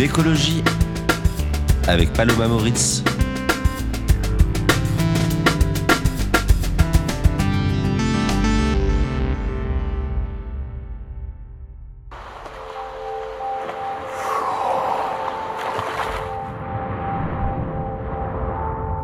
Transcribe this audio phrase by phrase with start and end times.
[0.00, 0.64] L'écologie
[1.86, 3.04] avec Paloma Moritz.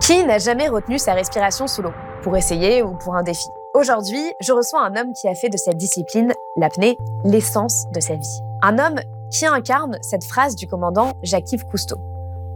[0.01, 3.45] Qui n'a jamais retenu sa respiration sous l'eau Pour essayer ou pour un défi?
[3.75, 8.15] Aujourd'hui, je reçois un homme qui a fait de cette discipline, l'apnée, l'essence de sa
[8.15, 8.41] vie.
[8.63, 8.99] Un homme
[9.37, 11.97] qui incarne cette phrase du commandant Jacques-Yves Cousteau.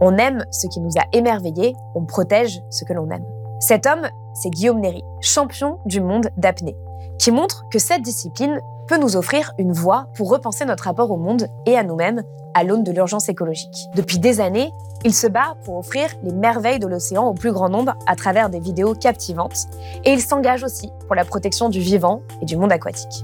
[0.01, 3.25] On aime ce qui nous a émerveillés, on protège ce que l'on aime.
[3.59, 6.75] Cet homme, c'est Guillaume Néry, champion du monde d'apnée,
[7.19, 11.17] qui montre que cette discipline peut nous offrir une voie pour repenser notre rapport au
[11.17, 12.23] monde et à nous-mêmes
[12.55, 13.87] à l'aune de l'urgence écologique.
[13.95, 14.71] Depuis des années,
[15.05, 18.49] il se bat pour offrir les merveilles de l'océan au plus grand nombre à travers
[18.49, 19.67] des vidéos captivantes
[20.03, 23.23] et il s'engage aussi pour la protection du vivant et du monde aquatique.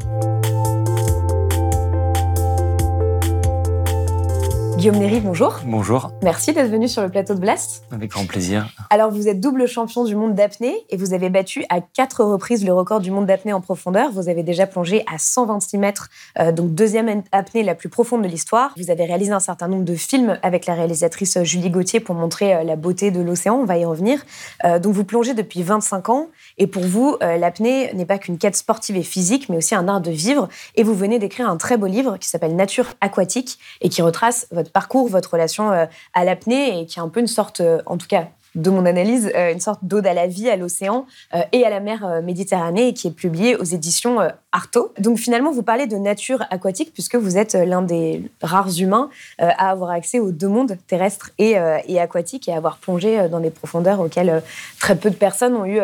[4.88, 5.60] Guillaume Néry, bonjour.
[5.66, 6.14] Bonjour.
[6.24, 7.84] Merci d'être venu sur le plateau de Blast.
[7.92, 8.70] Avec grand plaisir.
[8.90, 12.64] Alors, vous êtes double champion du monde d'apnée et vous avez battu à quatre reprises
[12.64, 14.14] le record du monde d'apnée en profondeur.
[14.14, 16.08] Vous avez déjà plongé à 126 mètres,
[16.40, 18.72] euh, donc deuxième apnée la plus profonde de l'histoire.
[18.78, 22.56] Vous avez réalisé un certain nombre de films avec la réalisatrice Julie Gauthier pour montrer
[22.56, 23.56] euh, la beauté de l'océan.
[23.56, 24.26] On va y revenir.
[24.64, 26.28] Euh, donc, vous plongez depuis 25 ans
[26.58, 30.00] et pour vous, l'apnée n'est pas qu'une quête sportive et physique, mais aussi un art
[30.00, 30.48] de vivre.
[30.76, 34.48] Et vous venez d'écrire un très beau livre qui s'appelle Nature aquatique et qui retrace
[34.52, 37.82] votre parcours, votre relation euh, à l'apnée et qui est un peu une sorte, euh,
[37.88, 41.08] en tout cas de mon analyse, euh, une sorte d'ode à la vie, à l'océan
[41.52, 44.20] et à la mer Méditerranée et qui est publié aux éditions
[44.52, 44.94] Artaud.
[45.00, 49.70] Donc finalement, vous parlez de nature aquatique puisque vous êtes l'un des rares humains à
[49.70, 51.56] avoir accès aux deux mondes, terrestres et,
[51.88, 54.42] et aquatiques, et à avoir plongé dans des profondeurs auxquelles
[54.80, 55.80] très peu de personnes ont eu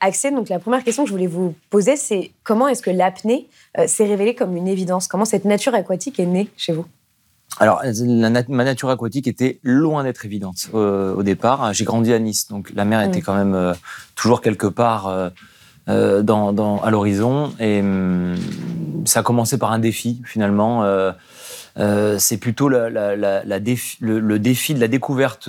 [0.00, 0.32] accès.
[0.32, 3.46] Donc la première question que je voulais vous poser, c'est comment est-ce que l'apnée
[3.86, 5.06] s'est révélée comme une évidence?
[5.06, 6.86] Comment cette nature aquatique est née chez vous?
[7.58, 7.82] Alors,
[8.48, 11.72] ma nature aquatique était loin d'être évidente euh, au départ.
[11.72, 13.72] J'ai grandi à Nice, donc la mer était quand même euh,
[14.14, 15.30] toujours quelque part
[15.88, 17.52] euh, dans, à l'horizon.
[17.58, 18.36] Et hum,
[19.06, 20.84] ça a commencé par un défi, finalement.
[22.18, 25.48] C'est plutôt la, le, défi de la découverte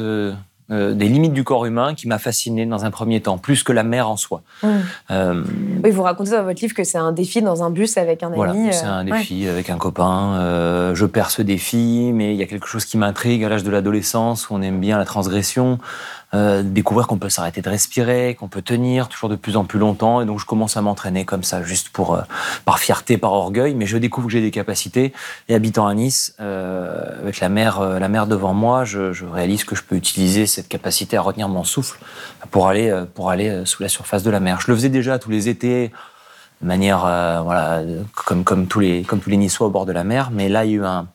[0.69, 3.71] euh, des limites du corps humain qui m'a fasciné dans un premier temps, plus que
[3.71, 4.41] la mer en soi.
[4.63, 4.67] Mmh.
[5.11, 5.43] Euh,
[5.83, 8.27] oui, vous racontez dans votre livre que c'est un défi dans un bus avec un
[8.27, 8.35] ami.
[8.35, 10.93] Voilà, c'est un défi avec un copain.
[10.93, 13.71] je perds ce défi, mais il y a quelque chose qui m'intrigue à l'âge de
[13.71, 15.79] l'adolescence, où on aime bien la transgression.
[16.33, 19.79] Euh, découvrir qu'on peut s'arrêter de respirer, qu'on peut tenir toujours de plus en plus
[19.79, 20.19] longtemps.
[20.19, 22.21] Et donc, je commence à m'entraîner comme ça, juste pour, euh,
[22.65, 23.75] par fierté, par orgueil.
[23.75, 25.13] Mais je découvre que j'ai des capacités.
[25.47, 29.63] Et habitant à Nice, euh, avec la mer, la mer devant moi, je, je, réalise
[29.63, 31.97] que je peux utiliser cette capacité à retenir mon souffle
[32.51, 34.59] pour aller, pour aller sous la surface de la mer.
[34.59, 35.91] Je le faisais déjà tous les étés
[36.61, 36.99] de manière
[37.43, 37.83] voilà
[38.15, 40.65] comme comme tous les comme tous les Niçois au bord de la mer mais là
[40.65, 41.07] il y a eu un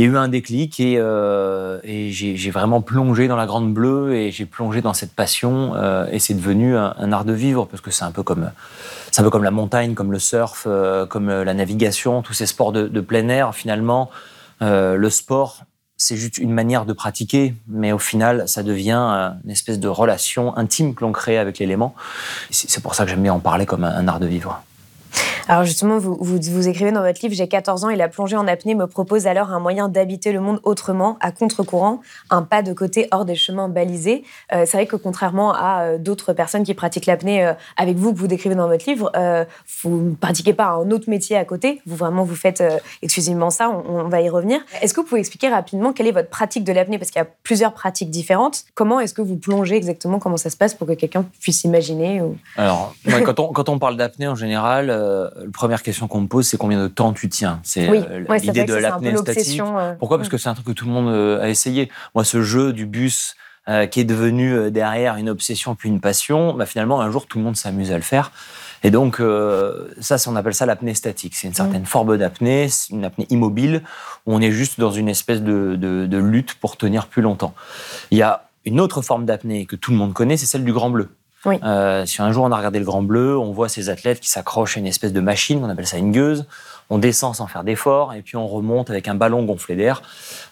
[0.00, 4.14] il y a eu un déclic et, euh, j'ai vraiment plongé dans la grande bleue
[4.14, 7.82] et j'ai plongé dans cette passion euh, et c'est devenu un, art de vivre parce
[7.82, 8.50] que c'est un peu comme
[9.10, 12.46] c'est un peu comme la montagne, comme le surf, euh, comme la navigation, tous ces
[12.46, 13.54] sports de, plein air.
[13.54, 14.10] Finalement,
[14.62, 15.64] le sport
[15.98, 20.56] c'est juste une manière de pratiquer, mais au final, ça devient une espèce de relation
[20.56, 21.94] intime que l'on crée avec l'élément.
[22.50, 24.62] C'est pour ça que j'aime bien en parler comme un art de vivre.
[25.50, 28.46] Alors justement, vous, vous, écrivez dans votre livre, j'ai 14 ans et la plongée en
[28.46, 32.72] apnée me propose alors un moyen d'habiter le monde autrement, à contre-courant, un pas de
[32.72, 34.22] côté hors des chemins balisés.
[34.52, 38.12] Euh, c'est vrai que contrairement à euh, d'autres personnes qui pratiquent l'apnée euh, avec vous,
[38.12, 39.10] que vous décrivez dans votre livre,
[39.82, 42.62] vous ne pratiquez pas un autre métier à côté, vous vraiment vous faites
[43.02, 44.60] exclusivement ça, on, va y revenir.
[44.82, 46.98] Est-ce que vous pouvez expliquer rapidement quelle est votre pratique de l'apnée?
[46.98, 48.64] Parce qu'il y a plusieurs pratiques différentes.
[48.74, 50.20] Comment est-ce que vous plongez exactement?
[50.20, 52.22] Comment ça se passe pour que quelqu'un puisse imaginer
[52.56, 52.94] Alors,
[53.24, 56.56] quand, on, quand on parle d'apnée en général, la première question qu'on me pose, c'est
[56.56, 59.60] combien de temps tu tiens C'est euh, l'idée de l'apnée statique.
[59.60, 60.18] Euh, Pourquoi?
[60.18, 61.90] Parce que c'est un truc que tout le monde euh, a essayé.
[62.14, 63.36] Moi, ce jeu du bus
[63.92, 67.44] qui est devenu derrière une obsession puis une passion, bah, finalement, un jour, tout le
[67.44, 68.32] monde s'amuse à le faire.
[68.82, 69.22] Et donc,
[70.00, 71.36] ça, on appelle ça l'apnée statique.
[71.36, 73.84] C'est une certaine forme d'apnée, une apnée immobile,
[74.26, 77.54] où on est juste dans une espèce de, de lutte pour tenir plus longtemps.
[78.10, 80.72] Il y a une autre forme d'apnée que tout le monde connaît, c'est celle du
[80.72, 81.08] grand bleu.
[81.46, 81.56] Oui.
[81.64, 84.28] Euh, si un jour on a regardé le Grand Bleu, on voit ces athlètes qui
[84.28, 86.46] s'accrochent à une espèce de machine, on appelle ça une gueuse.
[86.92, 90.02] On descend sans faire d'effort et puis on remonte avec un ballon gonflé d'air.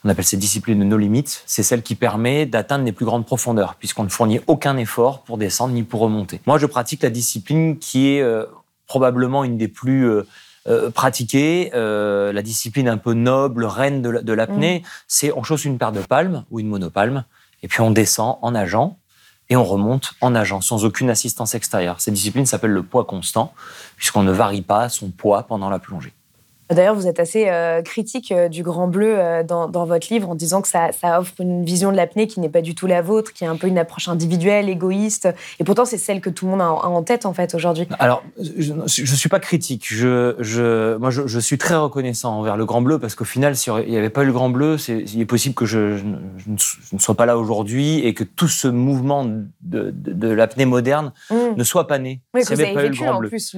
[0.05, 1.41] On appelle cette discipline de no limits.
[1.47, 5.37] C'est celle qui permet d'atteindre les plus grandes profondeurs puisqu'on ne fournit aucun effort pour
[5.37, 6.41] descendre ni pour remonter.
[6.47, 8.47] Moi, je pratique la discipline qui est euh,
[8.87, 10.27] probablement une des plus euh,
[10.69, 14.81] euh, pratiquées, la discipline un peu noble, reine de l'apnée.
[14.81, 14.89] Mm.
[15.09, 17.25] C'est on chausse une paire de palmes ou une monopalme
[17.65, 18.97] et puis on descend en nageant
[19.51, 22.01] et on remonte en nageant sans aucune assistance extérieure.
[22.01, 23.55] Cette discipline s'appelle le poids constant
[23.97, 26.13] puisqu'on ne varie pas son poids pendant la plongée.
[26.71, 30.35] D'ailleurs, vous êtes assez euh, critique euh, du Grand Bleu euh, dans, votre livre en
[30.35, 33.33] disant que ça, offre une vision de l'apnée qui n'est pas du tout la vôtre,
[33.33, 35.29] qui est un peu une approche individuelle, égoïste.
[35.61, 37.89] Et pourtant, c'est celle que tout le monde a en tête, en fait, aujourd'hui.
[37.99, 39.87] Alors, je ne suis pas critique.
[39.89, 43.73] Je, je, moi, je, suis très reconnaissant envers le Grand Bleu parce qu'au final, s'il
[43.73, 45.79] n'y avait pas eu le Grand Bleu, il est possible que je,
[46.47, 51.35] ne sois pas là aujourd'hui et que tout ce mouvement de, de, l'apnée moderne mmh.
[51.57, 52.21] ne soit pas né.
[52.35, 53.57] Oui, que vous avez vécu, en plus,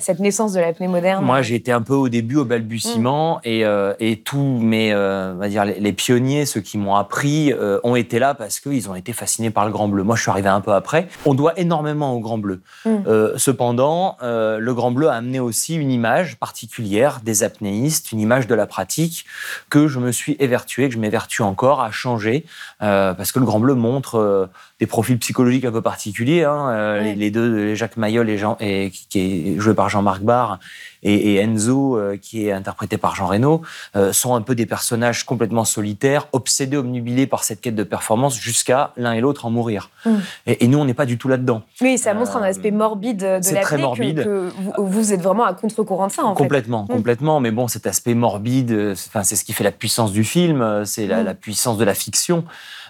[0.00, 1.24] cette naissance de l'apnée moderne.
[1.24, 3.40] Moi, j'ai été un peu au début au balbutiement mm.
[3.44, 7.52] et, euh, et, tous mes, euh, on va dire, les, pionniers, ceux qui m'ont appris,
[7.52, 10.02] euh, ont été là parce qu'ils ont été fascinés par le Grand Bleu.
[10.02, 11.08] Moi, je suis arrivé un peu après.
[11.24, 12.60] On doit énormément au Grand Bleu.
[12.84, 13.36] Mm.
[13.36, 18.54] cependant, le Grand Bleu a amené aussi une image particulière des apnéistes, une image de
[18.54, 19.24] la pratique
[19.70, 22.44] que je me suis évertué, que je m'évertue encore à changer
[22.78, 24.48] parce que le Grand Bleu montre
[24.82, 26.42] des profils psychologiques un peu particuliers.
[26.42, 29.20] Hein, les, deux, Jacques Mayol et, Jean, et, qui
[29.54, 30.58] est joué par Jean-Marc Barr
[31.04, 33.62] et, Enzo, euh, qui est interprété par Jean Reno,
[33.94, 38.36] euh, sont un peu des personnages complètement solitaires, obsédés, obnubilés par cette quête de performance,
[38.36, 39.90] jusqu'à l'un et l'autre en mourir.
[40.04, 40.10] Mm.
[40.46, 41.62] Et, nous, on n'est pas du tout là-dedans.
[41.80, 44.24] Oui, ça montre un aspect morbide de la très morbide.
[44.24, 46.92] Que, vous, êtes vraiment à contre-courant de ça, en complètement, fait.
[46.92, 51.06] Complètement, Mais bon, cet aspect morbide, c'est ce qui fait la puissance du film, c'est
[51.06, 51.26] la, mm.
[51.26, 52.44] la puissance de la fiction.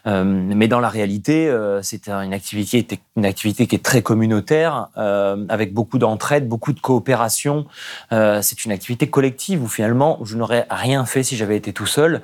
[0.07, 4.89] Euh, mais dans la réalité, euh, c'est une activité, une activité qui est très communautaire,
[4.97, 7.67] euh, avec beaucoup d'entraide, beaucoup de coopération.
[8.11, 12.23] c'est une activité collective où finalement, je n'aurais rien fait si j'avais été tout seul.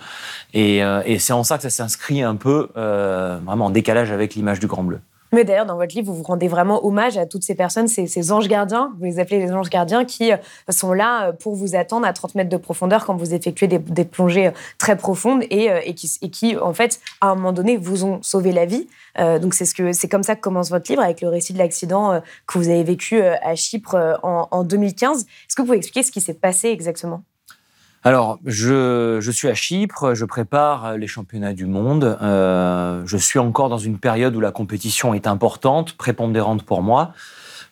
[0.54, 4.60] Et, et c'est en ça que ça s'inscrit un peu vraiment en décalage avec l'image
[4.60, 5.00] du Grand Bleu.
[5.32, 8.32] Mais d'ailleurs, dans votre livre, vous vous rendez vraiment hommage à toutes ces personnes, ces,
[8.32, 10.36] anges gardiens, vous les appelez les anges gardiens, qui euh,
[10.70, 14.04] sont là euh, pour vous attendre à 30 mètres de profondeur quand vous effectuez des,
[14.04, 18.52] plongées euh, très profondes et, qui, en fait, à un moment donné, vous ont sauvé
[18.52, 18.88] la vie.
[19.19, 22.58] donc c'est ce comme ça que commence votre livre avec le récit de l'accident que
[22.58, 25.22] vous avez vécu à Chypre en, en 2015.
[25.22, 27.22] Est-ce que vous pouvez expliquer ce qui s'est passé exactement?
[28.08, 32.16] Alors, je, suis à Chypre, je prépare les championnats du monde.
[32.22, 37.12] Euh, je suis encore dans une période où la compétition est importante, prépondérante pour moi.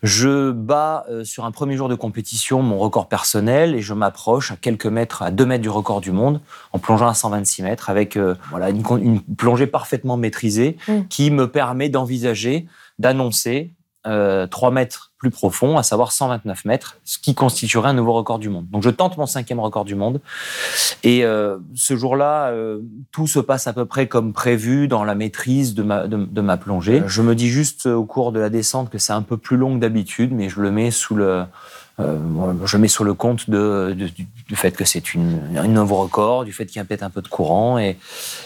[0.02, 4.52] Je bats euh, sur un premier jour de compétition mon record personnel et je m'approche
[4.52, 6.42] à quelques mètres, à deux mètres du record du monde,
[6.74, 10.92] en plongeant à 126 mètres avec euh, voilà, une, plongée parfaitement maîtrisée mmh.
[11.08, 12.66] qui me permet d'envisager,
[12.98, 13.72] d'annoncer
[14.04, 18.38] 3 euh, mètres plus profond, à savoir 129 mètres, ce qui constituerait un nouveau record
[18.38, 18.66] du monde.
[18.70, 20.20] Donc je tente mon cinquième record du monde.
[21.02, 22.80] Et euh, ce jour-là, euh,
[23.12, 26.56] tout se passe à peu près comme prévu dans la maîtrise de ma, de ma
[26.56, 27.02] plongée.
[27.06, 29.74] Je me dis juste au cours de la descente que c'est un peu plus long
[29.74, 31.44] que d'habitude, mais je le mets sous le
[31.98, 32.18] euh,
[32.66, 33.96] je mets sur le compte de,
[34.48, 35.02] du fait que c'est
[35.56, 37.78] un nouveau record, du fait qu'il y a peut-être un peu de courant.
[37.78, 37.96] Et,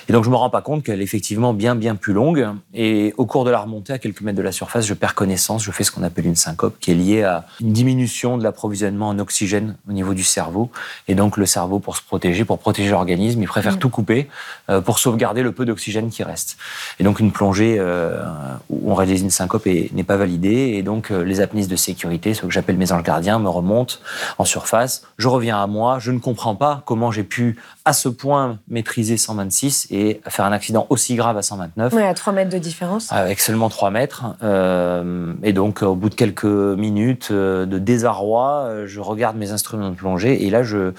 [0.09, 2.47] et donc, je me rends pas compte qu'elle est effectivement bien, bien plus longue.
[2.75, 5.65] Et au cours de la remontée, à quelques mètres de la surface, je perds connaissance.
[5.65, 9.09] Je fais ce qu'on appelle une syncope, qui est liée à une diminution de l'approvisionnement
[9.09, 10.71] en oxygène au niveau du cerveau.
[11.09, 13.79] Et donc, le cerveau, pour se protéger, pour protéger l'organisme, il préfère mm.
[13.79, 14.29] tout couper
[14.69, 16.57] euh, pour sauvegarder le peu d'oxygène qui reste.
[17.01, 18.23] Et donc, une plongée euh,
[18.69, 20.75] où on réalise une syncope n'est pas validée.
[20.77, 24.01] Et donc, les apnéistes de sécurité, ce que j'appelle mes anges gardiens, me remonte
[24.39, 25.03] en surface.
[25.19, 25.99] Je reviens à moi.
[25.99, 30.53] Je ne comprends pas comment j'ai pu à ce point maîtriser 126 et faire un
[30.53, 31.93] accident aussi grave à 129.
[31.95, 33.13] Oui, à 3 mètres de différence.
[33.13, 34.25] Avec seulement 3 mètres.
[34.43, 39.51] Euh, et donc, au bout de quelques minutes euh, de désarroi, euh, je regarde mes
[39.53, 40.93] instruments de plongée et là, je,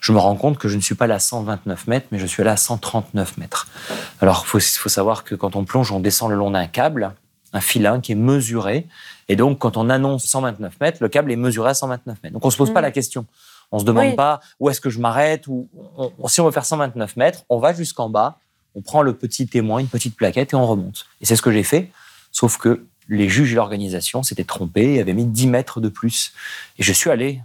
[0.00, 2.26] je me rends compte que je ne suis pas là à 129 mètres, mais je
[2.26, 3.68] suis là à 139 mètres.
[4.20, 7.12] Alors, il faut, faut savoir que quand on plonge, on descend le long d'un câble,
[7.52, 8.86] un filin qui est mesuré
[9.30, 12.32] et donc, quand on annonce 129 mètres, le câble est mesuré à 129 mètres.
[12.32, 12.82] Donc, on ne se pose pas mm.
[12.82, 13.26] la question.
[13.70, 15.46] On ne se demande pas où est-ce que je m'arrête.
[15.46, 15.68] Ou
[16.26, 18.40] si on veut faire 129 mètres, on va jusqu'en bas,
[18.74, 21.06] on prend le petit témoin, une petite plaquette et on remonte.
[21.20, 21.92] Et c'est ce que j'ai fait.
[22.32, 26.32] Sauf que les juges et l'organisation s'étaient trompés et avaient mis 10 mètres de plus.
[26.80, 27.40] Et je suis allé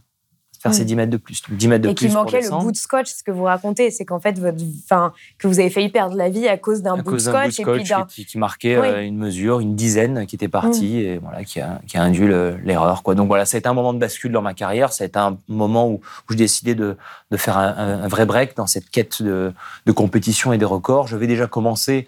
[0.65, 0.97] faire ces 10 mm.
[0.97, 1.43] mètres de plus.
[1.47, 4.03] 10 mètres de et qu'il manquait le bout de scotch, ce que vous racontez, c'est
[4.05, 7.13] qu'en fait, votre, enfin, que vous avez failli perdre la vie à cause d'un bout,
[7.13, 7.59] de scotch.
[7.59, 10.99] et puis qui, qui, marquait euh, une mesure, une dizaine qui était partie mm.
[10.99, 12.27] et voilà, qui a, qui a induit
[12.63, 13.03] l'erreur.
[13.03, 13.15] Quoi.
[13.15, 14.91] Donc voilà, ça a été un moment de bascule dans ma carrière.
[14.91, 16.97] Ça a été un moment où, où je décidais de,
[17.31, 19.53] de faire un, un, vrai break dans cette quête de,
[19.85, 21.07] de compétition et des records.
[21.07, 22.07] Je vais déjà commencer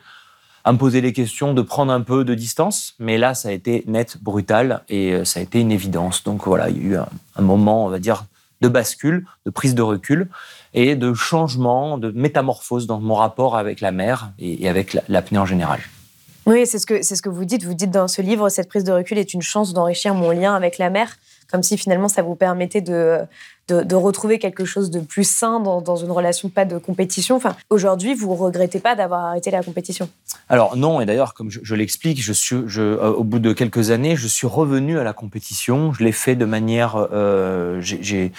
[0.63, 2.95] à me poser les questions, de prendre un peu de distance.
[2.99, 6.23] Mais là, ça a été net, brutal et euh, ça a été une évidence.
[6.23, 8.25] Donc voilà, il y a eu un moment, on va dire,
[8.61, 10.27] de bascule, de prise de recul
[10.73, 15.45] et de changement, de métamorphose dans mon rapport avec la mer et avec l'apnée en
[15.45, 15.79] général.
[16.45, 17.65] Oui, c'est ce, que, c'est ce que vous dites.
[17.65, 20.55] Vous dites dans ce livre, cette prise de recul est une chance d'enrichir mon lien
[20.55, 21.17] avec la mer,
[21.51, 23.19] comme si finalement ça vous permettait de,
[23.67, 27.35] de, retrouver quelque chose de plus sain dans, une relation pas de compétition.
[27.35, 30.09] Enfin, aujourd'hui, vous regrettez pas d'avoir arrêté la compétition?
[30.49, 33.91] Alors non, et d'ailleurs, comme je, l'explique, je suis, je, euh, au bout de quelques
[33.91, 35.91] années, je suis revenu à la compétition.
[35.91, 38.31] Je l'ai fait de manière, euh, j'ai,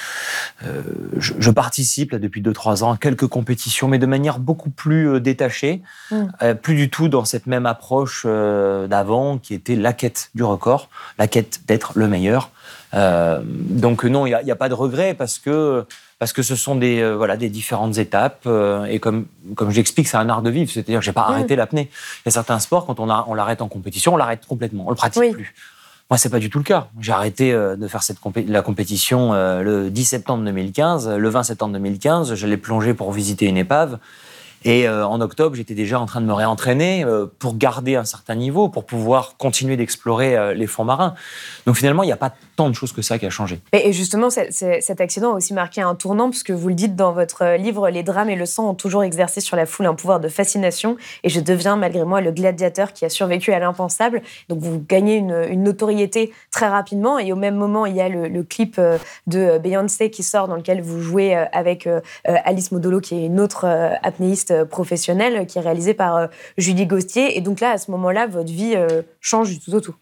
[0.65, 0.83] euh,
[1.19, 5.83] je, participe là, depuis 2-3 ans à quelques compétitions, mais de manière beaucoup plus détachée,
[6.11, 6.55] mm.
[6.63, 11.27] plus du tout dans cette même approche d'avant, qui était la quête du record, la
[11.27, 12.51] quête d'être le meilleur.
[12.95, 15.85] Euh, donc non, il n'y a, pas de regret parce que
[16.19, 20.09] parce que ce sont des euh, voilà des différentes étapes euh, et comme comme j'explique,
[20.09, 20.71] c'est un art de vivre.
[20.71, 21.91] C'est-à-dire, j'ai pas arrêté l'apnée.
[21.93, 24.85] Il y a certains sports quand on, a, on l'arrête en compétition, on l'arrête complètement,
[24.87, 25.55] on le pratique plus.
[26.11, 26.89] Moi, c'est pas du tout le cas.
[27.01, 28.17] J'ai arrêté de faire cette
[28.47, 31.11] la compétition le 10 septembre 2015.
[31.11, 33.99] Le 20 septembre 2015, j'allais plonger pour visiter une épave.
[34.65, 38.05] Et euh, en octobre, j'étais déjà en train de me réentraîner euh, pour garder un
[38.05, 41.15] certain niveau, pour pouvoir continuer d'explorer euh, les fonds marins.
[41.67, 43.61] Donc finalement, il n'y a pas tant de choses que ça qui a changé.
[43.73, 47.57] Et justement, cet accident a aussi marqué un tournant, puisque vous le dites dans votre
[47.57, 50.29] livre, les drames et le sang ont toujours exercé sur la foule un pouvoir de
[50.29, 54.23] fascination, et je deviens malgré moi le gladiateur qui a survécu à l'impensable.
[54.49, 58.43] Donc vous gagnez une, notoriété très rapidement, et au même moment, il y a le,
[58.43, 58.81] clip
[59.27, 61.89] de Beyoncé qui sort, dans lequel vous jouez avec
[62.25, 63.67] Alice Modolo, qui est une autre
[64.03, 66.27] apnéiste euh, professionnel qui est réalisé par euh,
[66.57, 67.37] Julie Gostier.
[67.37, 69.95] Et donc là, à ce moment-là, votre vie euh, change du tout au tout.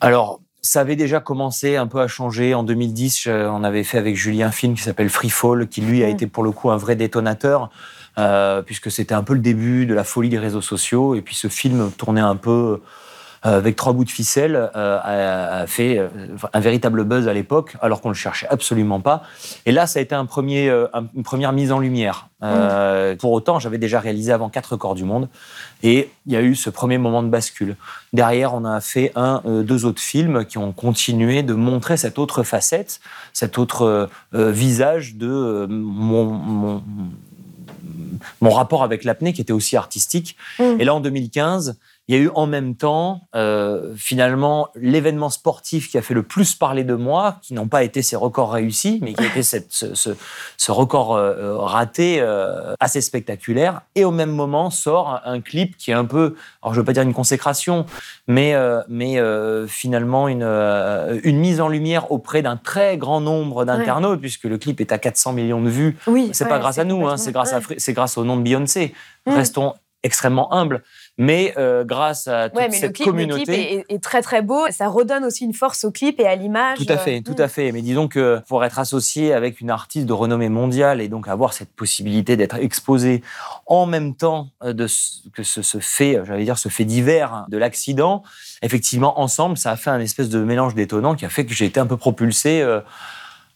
[0.00, 2.54] Alors, ça avait déjà commencé un peu à changer.
[2.54, 6.02] En 2010, on avait fait avec Julien un film qui s'appelle Free Fall, qui lui
[6.02, 6.10] a mm.
[6.10, 7.70] été pour le coup un vrai détonateur,
[8.64, 11.14] puisque c'était un peu le début de la folie des réseaux sociaux.
[11.14, 12.82] Et puis ce film tournait un peu euh,
[13.44, 16.08] avec trois bouts de ficelle, euh, a, fait euh,
[16.52, 19.22] un véritable buzz à l'époque, alors qu'on le cherchait absolument pas.
[19.66, 20.70] Et là, ça a été un premier,
[21.14, 22.28] une première mise en lumière.
[22.40, 23.16] Mm.
[23.18, 25.28] Pour autant, j'avais déjà réalisé avant quatre records du monde,
[25.82, 27.76] et il y a eu ce premier moment de bascule.
[28.12, 32.42] Derrière, on a fait un, deux autres films qui ont continué de montrer cette autre
[32.42, 33.00] facette,
[33.32, 36.82] cet autre visage de mon, mon
[38.40, 40.36] mon rapport avec l'apnée qui était aussi artistique.
[40.58, 40.80] Mm.
[40.80, 45.90] Et là, en 2015, il y a eu en même temps, euh, finalement, l'événement sportif
[45.90, 48.98] qui a fait le plus parler de moi, qui n'ont pas été ces records réussis,
[49.00, 50.10] mais qui a été cette, ce, ce,
[50.58, 53.80] ce, record euh, euh, raté euh, assez spectaculaire.
[53.94, 56.92] Et au même moment sort un, clip qui est un peu, alors je veux pas
[56.92, 57.86] dire une consécration,
[58.26, 58.54] mais,
[58.88, 59.18] mais
[59.66, 64.80] finalement une, une mise en lumière auprès d'un très grand nombre d'internautes, puisque le clip
[64.80, 65.96] est à 400 millions de vues.
[66.06, 67.60] Oui, c'est pas grâce à nous, hein, c'est grâce, à,
[67.92, 68.94] grâce au nom de Beyoncé.
[69.26, 69.32] Mmh.
[69.32, 70.84] Restons extrêmement humbles.
[71.16, 74.66] Mais euh, grâce à toute cette communauté, le clip est, très très beau.
[74.70, 76.78] Ça redonne aussi une force au clip et à l'image.
[76.78, 77.70] Tout à fait, tout à fait.
[77.70, 81.52] Mais disons que pour être associé avec une artiste de renommée mondiale et donc avoir
[81.52, 83.22] cette possibilité d'être exposé
[83.66, 87.46] en même temps euh, de ce, que ce, ce fait, j'allais dire, ce fait divers
[87.48, 88.24] de l'accident,
[88.62, 91.66] effectivement, ensemble, ça a fait un espèce de mélange détonnant qui a fait que j'ai
[91.66, 92.60] été un peu propulsé.
[92.60, 92.80] Euh,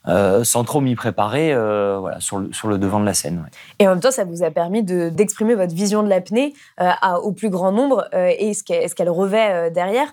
[0.08, 3.48] euh, sans trop m'y préparer euh, voilà, sur, le, devant de la scène.
[3.78, 6.90] Et en même temps, ça vous a permis d'exprimer votre vision de l'apnée euh,
[7.22, 8.62] au plus grand nombre et ce
[8.94, 10.12] qu'elle revêt derrière.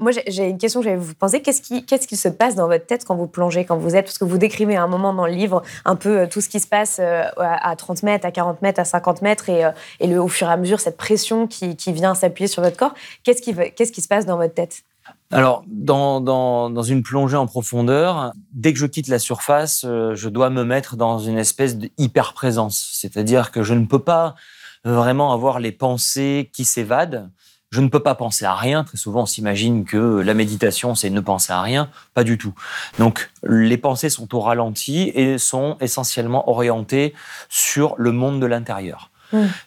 [0.00, 2.86] moi, j'ai une question, j'allais vous penser, qu'est-ce qui, qu'est-ce qui se passe dans votre
[2.86, 4.06] tête quand vous plongez, quand vous êtes?
[4.06, 6.60] Parce que vous décrivez à un moment dans le livre un peu tout ce qui
[6.60, 9.68] se passe à 30 mètres, à 40 mètres, à 50 mètres et,
[10.00, 12.94] et au fur et à mesure, cette pression qui, vient s'appuyer sur votre corps.
[13.24, 14.82] Qu'est-ce qui, qu'est-ce qui se passe dans votre tête?
[15.30, 20.14] Alors, dans, dans, dans, une plongée en profondeur, dès que je quitte la surface, euh,
[20.14, 22.92] je dois me mettre dans une espèce d'hyper-présence.
[22.94, 24.36] C'est-à-dire que je ne peux pas
[24.84, 27.28] vraiment avoir les pensées qui s'évadent.
[27.70, 28.84] Je ne peux pas penser à rien.
[28.84, 31.90] Très souvent, on s'imagine que la méditation, c'est ne penser à rien.
[32.14, 32.54] Pas du tout.
[32.98, 37.12] Donc, les pensées sont au ralenti et sont essentiellement orientées
[37.50, 39.10] sur le monde de l'intérieur.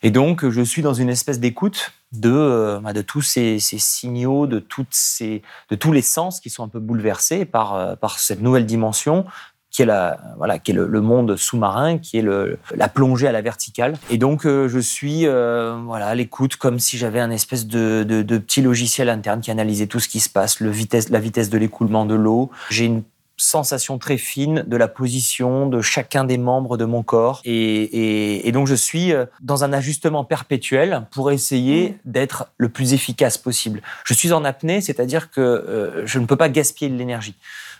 [0.04, 4.48] Et donc, je suis dans une espèce d'écoute de, euh, bah, de tous ces, signaux,
[4.48, 8.20] de, toutes ces, de tous les sens qui sont un peu bouleversés par, euh, par
[8.20, 9.26] cette nouvelle dimension
[9.70, 13.32] qui est, la, voilà, qui est le, monde sous-marin, qui est le, la plongée à
[13.32, 13.94] la verticale.
[14.10, 18.22] Et donc, euh, je suis voilà, à l'écoute comme si j'avais un espèce de, de,
[18.22, 21.50] de, petit logiciel interne qui analysait tout ce qui se passe, le vitesse, la vitesse
[21.50, 22.52] de l'écoulement de l'eau.
[22.70, 23.04] J'ai une
[23.42, 27.42] sensation très fine de la position de chacun des membres de mon corps.
[27.44, 32.12] Et, donc je suis euh, dans un ajustement perpétuel pour essayer mmh.
[32.12, 33.82] d'être le plus efficace possible.
[34.04, 37.36] Je suis en apnée, c'est-à-dire que euh, je ne peux pas gaspiller de l'énergie.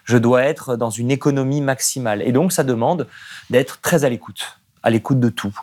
[0.06, 2.22] Je dois être dans une économie maximale.
[2.22, 3.08] Et donc ça demande
[3.50, 5.56] d'être très à l'écoute à l'écoute de tout.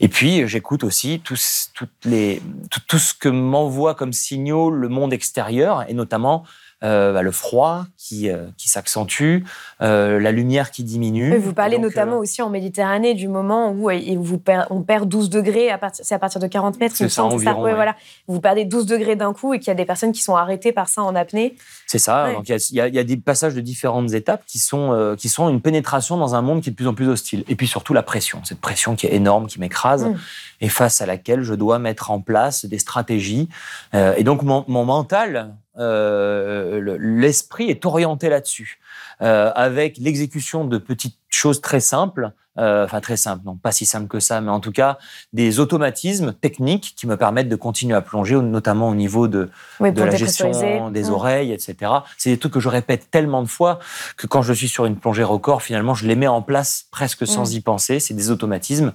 [0.00, 1.36] Et puis, j'écoute aussi tout,
[1.74, 6.44] toutes les, tout, tout ce que m'envoie comme signaux le monde extérieur, et notamment
[6.84, 9.38] bah, le froid qui, euh, qui s'accentue,
[9.80, 11.36] euh, la lumière qui diminue.
[11.38, 13.90] vous parlez notamment aussi en Méditerranée du moment où
[14.22, 16.94] vous on perd 12 degrés, c'est à partir de 40 mètres.
[16.94, 17.96] C'est ça, environ, voilà.
[18.28, 20.72] Vous perdez 12 degrés d'un coup et qu'il y a des personnes qui sont arrêtées
[20.72, 21.56] par ça en apnée.
[21.86, 22.28] C'est ça.
[22.46, 26.16] il y, y, a des passages de différentes étapes qui sont, qui sont une pénétration
[26.16, 27.44] dans un monde qui est de plus en plus hostile.
[27.48, 30.16] Et puis surtout la pression, cette pression qui est énorme, qui m'écrase, mm.
[30.60, 33.48] et face à laquelle je dois mettre en place des stratégies.
[33.94, 38.78] et donc mon, mon mental, euh, l'esprit est orienté là-dessus,
[39.22, 43.84] euh, avec l'exécution de petites choses très simples, euh, enfin très simples, non pas si
[43.84, 44.98] simples que ça, mais en tout cas
[45.32, 49.50] des automatismes techniques qui me permettent de continuer à plonger, notamment au niveau de,
[49.80, 51.12] de la gestion des mmh.
[51.12, 51.90] oreilles, etc.
[52.16, 53.80] C'est des trucs que je répète tellement de fois
[54.16, 57.26] que quand je suis sur une plongée record, finalement, je les mets en place presque
[57.26, 57.56] sans mmh.
[57.56, 58.00] y penser.
[58.00, 58.92] C'est des automatismes.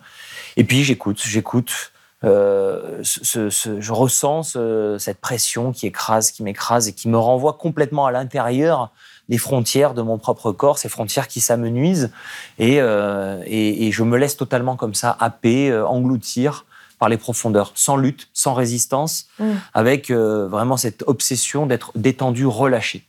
[0.55, 1.91] Et puis j'écoute, j'écoute.
[2.25, 4.57] Euh, je ressens
[4.97, 8.91] cette pression qui écrase, qui m'écrase et qui me renvoie complètement à l'intérieur
[9.29, 12.11] des frontières de mon propre corps, ces frontières qui s'amenuisent,
[12.57, 16.65] et, euh, et, je me laisse totalement comme ça happer, euh, engloutir
[16.97, 19.45] par les profondeurs, sans lutte, sans résistance, mmh.
[19.73, 23.08] avec vraiment cette obsession d'être détendu, relâché.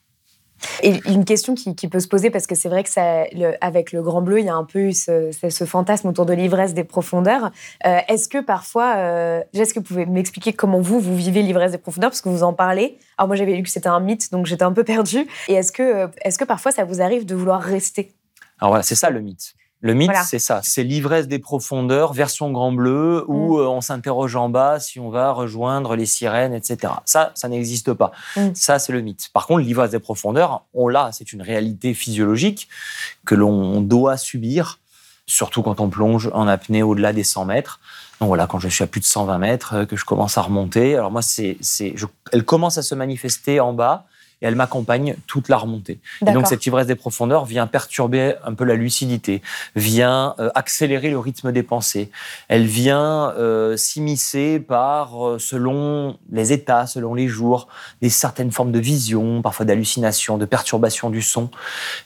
[0.83, 3.25] Et une question qui, peut se poser, parce que c'est vrai que ça,
[3.61, 5.31] avec le Grand Bleu, il y a un peu eu ce,
[5.67, 7.51] fantasme autour de l'ivresse des profondeurs.
[7.87, 11.73] Euh, est-ce que parfois, euh, est-ce que vous pouvez m'expliquer comment vous, vous vivez l'ivresse
[11.73, 14.31] des profondeurs, parce que vous en parlez Alors moi, j'avais lu que c'était un mythe,
[14.33, 15.27] donc j'étais un peu perdue.
[15.49, 18.15] Et est-ce que, euh, est-ce que parfois, ça vous arrive de vouloir rester?
[18.59, 19.55] Alors voilà, c'est ça le mythe.
[19.83, 20.61] Le mythe, c'est ça.
[20.63, 23.61] C'est l'ivresse des profondeurs, version grand bleu, où mm.
[23.61, 26.93] euh, on s'interroge en bas si on va rejoindre les sirènes, etc.
[27.07, 28.13] Ça, ça n'existe pas.
[28.37, 28.51] Mm.
[28.55, 29.31] Ça, c'est le mythe.
[29.33, 31.11] Par contre, l'ivresse des profondeurs, on l'a.
[31.13, 32.69] C'est une réalité physiologique
[33.25, 34.81] que l'on doit subir,
[35.27, 37.81] surtout quand on plonge en apnée au-delà des 100 mètres.
[38.21, 40.43] Donc voilà, quand je suis à plus de 120 mètres, euh, que je commence à
[40.43, 40.95] remonter.
[40.95, 41.57] Alors moi, c'est,
[42.33, 44.05] elle commence à se manifester en bas
[44.43, 45.99] et elle m'accompagne toute la remontée.
[46.27, 49.43] Et donc cette ivresse des profondeurs vient perturber un peu la lucidité,
[49.77, 52.11] vient euh, accélérer le rythme des pensées.
[52.49, 57.69] Elle vient euh, s'immiscer par, euh, selon les états, selon les jours,
[58.01, 61.51] des certaines formes de vision, parfois d'hallucination, de perturbation du son.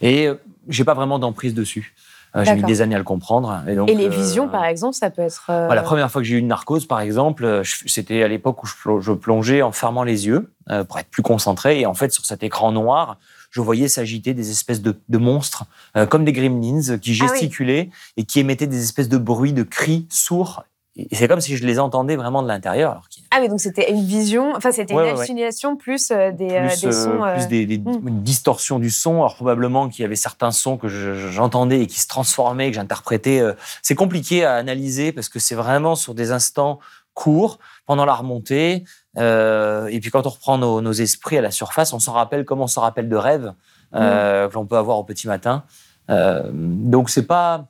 [0.02, 0.28] Et
[0.68, 1.94] j'ai pas vraiment d'emprise dessus.
[2.36, 3.62] Euh, j'ai mis des années à le comprendre.
[3.68, 5.46] Et, donc, et les visions, euh, par exemple, ça peut être.
[5.50, 9.00] Euh, la première fois que j'ai eu une narcose, par exemple, c'était à l'époque où
[9.00, 10.50] je plongeais en fermant les yeux
[10.88, 11.80] pour être plus concentré.
[11.80, 13.18] Et en fait, sur cet écran noir,
[13.50, 15.64] je voyais s'agiter des espèces de, de monstres,
[16.08, 20.06] comme des gremlins, qui ah gesticulaient et qui émettaient des espèces de bruits, de cris
[20.10, 20.64] sourds
[21.12, 23.08] c'est comme si je les entendais vraiment de l'intérieur.
[23.32, 26.92] Ah oui, donc c'était une vision, enfin c'était une hallucination plus euh, des, euh, des,
[26.92, 27.24] sons.
[27.24, 28.06] Euh, plus des, hmm.
[28.06, 29.16] une distorsion du son.
[29.16, 33.42] Alors probablement qu'il y avait certains sons que j'entendais et qui se transformaient, que j'interprétais.
[33.82, 36.78] C'est compliqué à analyser parce que c'est vraiment sur des instants
[37.12, 38.84] courts pendant la remontée.
[39.16, 42.60] et puis quand on reprend nos, nos esprits à la surface, on s'en rappelle comme
[42.60, 43.52] on s'en rappelle de rêves
[43.92, 43.98] hmm.
[43.98, 45.64] que l'on peut avoir au petit matin.
[46.08, 47.66] donc c'est pas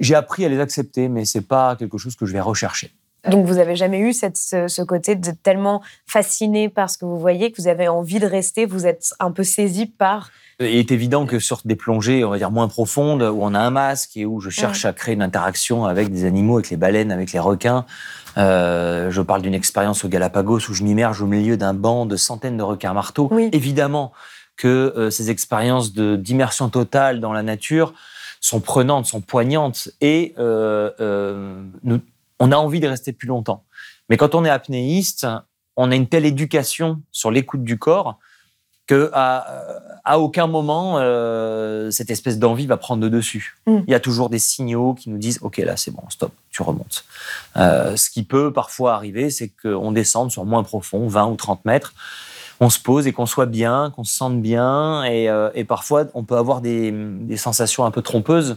[0.00, 2.92] j'ai appris à les accepter, mais c'est pas quelque chose que je vais rechercher.
[3.28, 7.18] Donc vous avez jamais eu cette, ce, côté de tellement fasciné par ce que vous
[7.18, 10.30] voyez que vous avez envie de rester, vous êtes un peu saisi par...
[10.60, 13.58] Il est évident que sur des plongées, on va dire moins profondes, où on a
[13.58, 16.78] un masque et où je cherche à créer une interaction avec des animaux, avec les
[16.78, 17.84] baleines, avec les requins,
[18.38, 22.16] euh, je parle d'une expérience au Galapagos où je m'immerge au milieu d'un banc de
[22.16, 23.30] centaines de requins marteaux.
[23.52, 24.12] Évidemment
[24.56, 27.92] que euh, ces expériences d'immersion totale dans la nature
[28.46, 32.00] sont prenantes, sont poignantes, et euh, euh, nous,
[32.38, 33.64] on a envie de rester plus longtemps.
[34.08, 35.26] Mais quand on est apnéiste,
[35.76, 38.18] on a une telle éducation sur l'écoute du corps
[38.86, 43.56] que à, aucun moment euh, cette espèce d'envie va prendre le dessus.
[43.66, 43.78] Mm.
[43.88, 46.62] Il y a toujours des signaux qui nous disent OK là c'est bon stop tu
[46.62, 47.04] remontes.
[47.56, 51.94] ce qui peut parfois arriver c'est qu'on descende sur moins profond 20 ou 30 mètres
[52.60, 55.04] on se pose et qu'on soit bien, qu'on se sente bien.
[55.04, 56.92] Et, euh, parfois, on peut avoir des,
[57.36, 58.56] sensations un peu trompeuses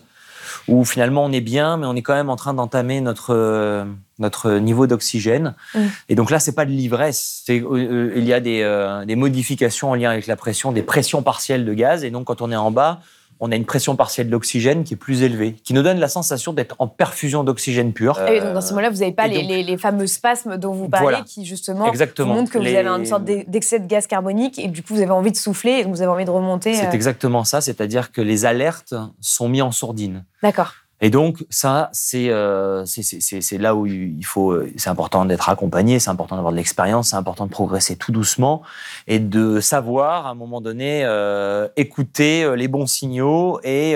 [0.68, 3.86] où finalement on est bien, mais on est quand même en train d'entamer notre,
[4.20, 5.56] notre niveau d'oxygène.
[5.74, 5.80] Mm.
[6.10, 7.44] Et donc là, c'est pas de l'ivresse.
[7.50, 11.22] Euh, euh, il y a des, des modifications en lien avec la pression, des pressions
[11.22, 12.04] partielles de gaz.
[12.04, 13.02] Et donc, quand on est en bas,
[13.40, 16.54] on a une pression partielle d'oxygène qui est plus élevée, qui nous donne la sensation
[16.54, 18.20] d'être en perfusion d'oxygène pur.
[18.28, 21.46] Et donc dans ce moment-là, vous n'avez pas les, fameux spasmes dont vous parlez qui
[21.46, 25.02] justement montrent que vous avez une sorte d'excès de gaz carbonique et du coup vous
[25.02, 26.74] avez envie de souffler et vous avez envie de remonter.
[26.74, 26.92] C'est euh.
[26.92, 30.26] exactement ça, c'est-à-dire que les alertes sont mises en sourdine.
[30.44, 30.74] D'accord.
[31.02, 36.10] Et donc ça, euh, c'est là où il faut, euh, c'est important d'être accompagné, c'est
[36.10, 38.62] important d'avoir de l'expérience, c'est important de progresser tout doucement
[39.08, 43.94] et de savoir à un moment donné euh, écouter les bons signaux et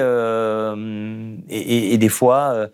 [1.49, 2.69] et, et, des fois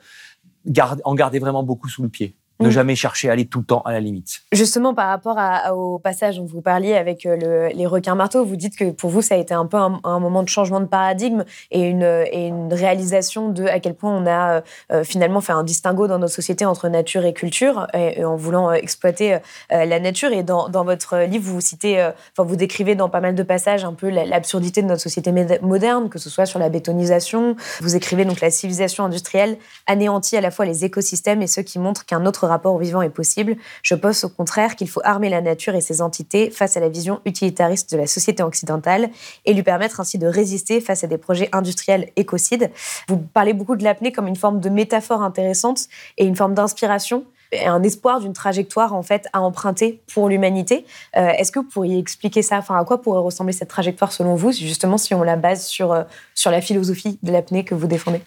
[1.03, 2.35] en garder vraiment beaucoup sous le pied.
[2.59, 4.41] Ne jamais chercher à aller tout le temps à la limite.
[4.51, 5.37] Justement, par rapport
[5.73, 9.21] au passage dont vous parliez avec euh, les requins marteaux, vous dites que pour vous,
[9.21, 13.49] ça a été un peu un, moment de changement de paradigme et une, une, réalisation
[13.49, 16.65] de à quel point on a euh, euh, finalement fait un distinguo dans nos sociétés
[16.65, 19.37] entre nature et culture, et, en voulant exploiter
[19.69, 20.31] la nature.
[20.31, 23.85] Et dans, dans, votre livre, vous citez, enfin, vous décrivez dans pas mal de passages
[23.85, 27.55] un peu l'absurdité de notre société moderne, que ce soit sur la bétonisation.
[27.81, 31.79] Vous écrivez donc la civilisation industrielle anéantit à la fois les écosystèmes et ceux qui
[31.79, 33.55] montrent qu'un autre rapport au vivant est possible.
[33.83, 36.89] Je pense au contraire qu'il faut armer la nature et ses entités face à la
[36.89, 39.09] vision utilitariste de la société occidentale
[39.45, 42.71] et lui permettre ainsi de résister face à des projets industriels écocides.
[43.07, 47.25] Vous parlez beaucoup de l'apnée comme une forme de métaphore intéressante et une forme d'inspiration
[47.51, 50.85] et un espoir d'une trajectoire en fait à emprunter pour l'humanité.
[51.17, 52.57] Euh, est-ce que vous pourriez expliquer ça?
[52.57, 55.91] Enfin, à quoi pourrait ressembler cette trajectoire selon vous, justement si on la base sur,
[55.91, 56.03] euh,
[56.35, 58.21] sur la philosophie de l'apnée que vous défendez?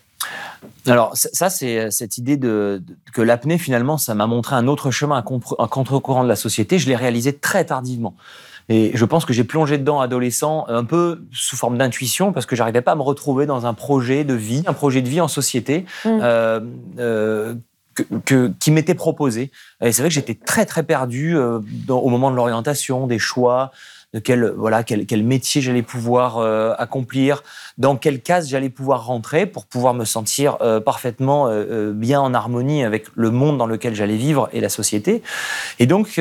[0.86, 2.82] Alors ça, c'est euh, cette idée de,
[3.12, 6.78] que l'apnée finalement, ça m'a montré un autre chemin, un, contre-courant de la société.
[6.78, 8.14] Je l'ai réalisé très tardivement.
[8.68, 12.54] Et je pense que j'ai plongé dedans adolescent un peu sous forme d'intuition parce que
[12.54, 15.28] j'arrivais pas à me retrouver dans un projet de vie, un projet de vie en
[15.28, 16.08] société mmh.
[16.22, 16.60] euh,
[16.98, 17.54] euh,
[18.24, 19.50] que, qui m'était proposé.
[19.82, 23.72] Et c'est vrai que j'étais très très perdu au moment de l'orientation, des choix,
[24.12, 27.42] de quel voilà quel, quel métier j'allais pouvoir euh, accomplir,
[27.78, 32.34] dans quelle case j'allais pouvoir rentrer pour pouvoir me sentir euh, parfaitement euh, bien en
[32.34, 35.22] harmonie avec le monde dans lequel j'allais vivre et la société.
[35.78, 36.20] Et donc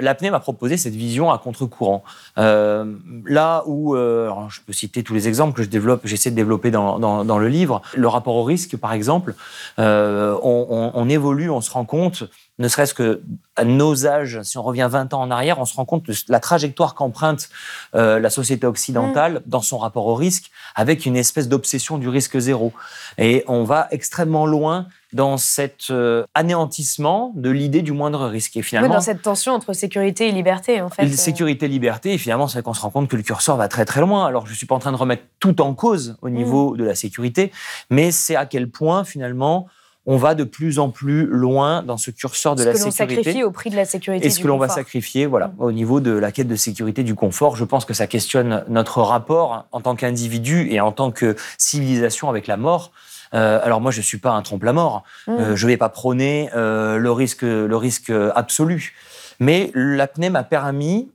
[0.00, 2.02] l'apnée m'a proposé cette vision à contre-courant.
[2.36, 6.98] là où je peux citer tous les exemples que je développe, j'essaie de développer dans,
[6.98, 9.34] dans, dans, le livre, le rapport au risque par exemple,
[9.78, 12.24] on, on, on évolue, on se rend compte
[12.58, 13.22] ne serait-ce que
[13.56, 16.14] à nos âges, si on revient 20 ans en arrière, on se rend compte de
[16.28, 17.48] la trajectoire qu'emprunte
[17.94, 19.42] euh, la société occidentale mm.
[19.46, 22.72] dans son rapport au risque, avec une espèce d'obsession du risque zéro.
[23.16, 28.56] Et on va extrêmement loin dans cet euh, anéantissement de l'idée du moindre risque.
[28.56, 31.04] Et finalement, dans cette tension entre sécurité et liberté, en fait.
[31.04, 31.12] Euh.
[31.12, 33.84] Sécurité et liberté, et finalement, c'est qu'on se rend compte que le curseur va très
[33.84, 34.26] très loin.
[34.26, 36.76] Alors, je suis pas en train de remettre tout en cause au niveau mm.
[36.76, 37.52] de la sécurité,
[37.88, 39.68] mais c'est à quel point finalement
[40.10, 42.90] on va de plus en plus loin dans ce curseur de la sécurité.
[42.90, 44.26] Ce que l'on sacrifie au prix de la sécurité.
[44.26, 45.52] Et ce que l'on va sacrifier, voilà, mm.
[45.58, 47.56] au niveau de la quête de sécurité du confort.
[47.56, 52.30] Je pense que ça questionne notre rapport en tant qu'individu et en tant que civilisation
[52.30, 52.90] avec la mort.
[53.34, 55.04] Euh, alors moi, je suis pas un trompe-la-mort.
[55.26, 55.36] Je mm.
[55.36, 58.94] Euh, je vais pas prôner euh, le risque, le risque absolu.
[59.40, 61.10] Mais l'apnée m'a permis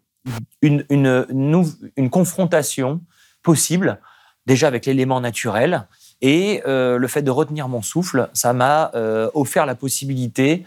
[0.62, 1.26] une, une,
[1.98, 3.02] une confrontation
[3.42, 4.00] possible,
[4.46, 5.88] déjà avec l'élément naturel,
[6.24, 10.64] et euh, le fait de retenir mon souffle, ça m'a euh, offert la possibilité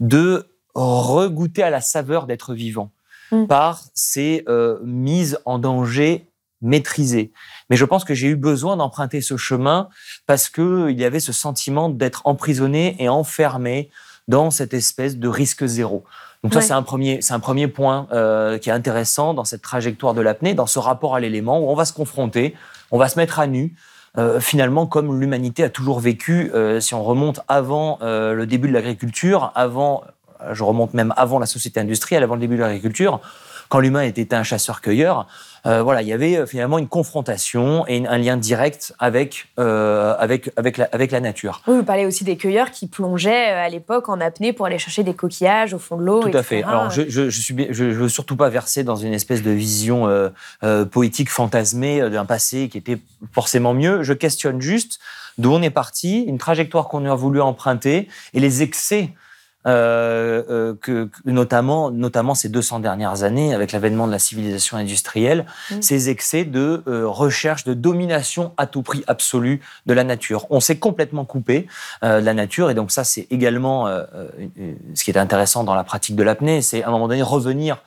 [0.00, 2.90] de regoûter à la saveur d'être vivant
[3.30, 3.46] mm.
[3.46, 6.26] par ces euh, mises en danger
[6.62, 7.32] maîtrisées.
[7.68, 9.88] Mais je pense que j'ai eu besoin d'emprunter ce chemin
[10.26, 13.90] parce qu'il y avait ce sentiment d'être emprisonné et enfermé
[14.26, 16.04] dans cette espèce de risque zéro.
[16.42, 18.06] Donc ça, c'est un premier, c'est un premier point
[18.60, 21.74] qui est intéressant dans cette trajectoire de l'apnée, dans ce rapport à l'élément où on
[21.74, 22.54] va se confronter,
[22.90, 23.74] on va se mettre à nu,
[24.16, 28.68] euh, finalement, comme l'humanité a toujours vécu, euh, si on remonte avant euh, le début
[28.68, 30.04] de l'agriculture, avant,
[30.52, 33.20] je remonte même avant la société industrielle, avant le début de l'agriculture,
[33.68, 35.26] quand l'humain était un chasseur-cueilleur,
[35.66, 40.14] euh, voilà, il y avait euh, finalement une confrontation et un lien direct avec, euh,
[40.18, 41.62] avec, avec, la, avec la nature.
[41.66, 45.04] Oui, vous parlez aussi des cueilleurs qui plongeaient à l'époque en apnée pour aller chercher
[45.04, 46.20] des coquillages au fond de l'eau.
[46.20, 46.62] Tout à fait.
[46.64, 50.08] Alors, je, je, je, suis, je, veux surtout pas verser dans une espèce de vision
[50.90, 52.98] poétique fantasmée d'un passé qui était
[53.32, 54.02] forcément mieux.
[54.02, 54.98] Je questionne juste
[55.38, 59.10] d'où on est parti, une trajectoire qu'on a voulu emprunter et les excès
[59.66, 65.46] euh, euh, que, notamment, notamment ces 200 dernières années, avec l'avènement de la civilisation industrielle,
[65.70, 65.80] mm.
[65.80, 70.46] ces excès de euh, recherche, de domination à tout prix absolu de la nature.
[70.50, 71.66] On s'est complètement coupé
[72.02, 76.16] de la nature, et donc ça, c'est également ce qui est intéressant dans la pratique
[76.16, 77.78] de l'apnée, c'est à un moment donné revenir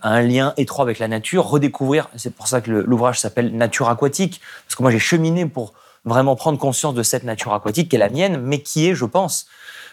[0.00, 3.88] à un lien étroit avec la nature, redécouvrir, c'est pour ça que l'ouvrage s'appelle Nature
[3.88, 5.74] aquatique, parce que moi j'ai cheminé pour
[6.06, 9.04] vraiment prendre conscience de cette nature aquatique qui est la mienne, mais qui est, je
[9.04, 9.46] pense,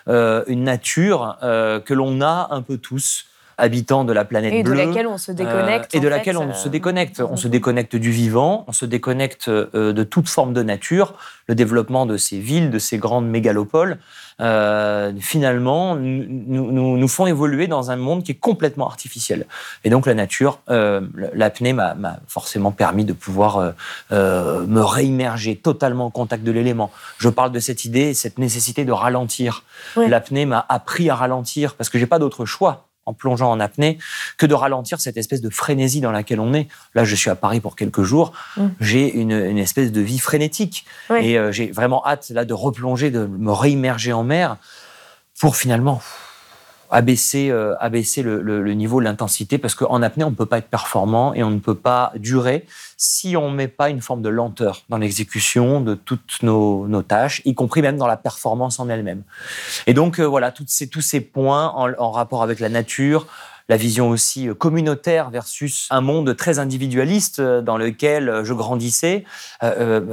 [0.07, 3.25] une nature euh, que l'on a un peu tous
[3.57, 4.73] habitants de la planète et bleue.
[4.73, 5.95] Et de laquelle on se déconnecte.
[5.95, 7.21] et de laquelle on se déconnecte.
[7.21, 11.15] On se déconnecte du vivant, on se déconnecte euh, de toute forme de nature.
[11.47, 13.97] Le développement de ces villes, de ces grandes mégalopoles,
[14.39, 19.45] euh, finalement, nous, nous, nous, font évoluer dans un monde qui est complètement artificiel.
[19.83, 21.01] Et donc la nature, euh,
[21.33, 21.95] l'apnée m'a
[22.27, 23.71] forcément permis de pouvoir euh,
[24.11, 26.91] euh, me réimmerger totalement au contact de l'élément.
[27.17, 29.63] Je parle de cette idée, cette nécessité de ralentir.
[29.95, 33.97] L'apnée m'a appris à ralentir parce que j'ai pas d'autre choix en plongeant en apnée
[34.37, 36.67] que de ralentir cette espèce de frénésie dans laquelle on est.
[36.95, 38.33] Là, je suis à Paris pour quelques jours.
[38.57, 38.67] Mm.
[38.79, 40.85] J'ai une, une, espèce de vie frénétique.
[41.19, 44.57] Et euh, j'ai vraiment hâte là de replonger, de me réimmerger en mer
[45.39, 46.01] pour finalement
[46.93, 50.69] abaisser, euh, abaisser le, niveau de l'intensité parce qu'en apnée, on ne peut pas être
[50.69, 52.65] performant et on ne peut pas durer
[52.97, 57.41] si on ne met pas une forme de lenteur dans l'exécution de toutes nos, tâches,
[57.45, 59.23] y compris même dans la performance en elle-même.
[59.87, 63.25] Et donc, euh, voilà, toutes ces, tous ces points en, rapport avec la nature,
[63.69, 69.25] la vision aussi euh, communautaire versus un monde très individualiste dans lequel je grandissais.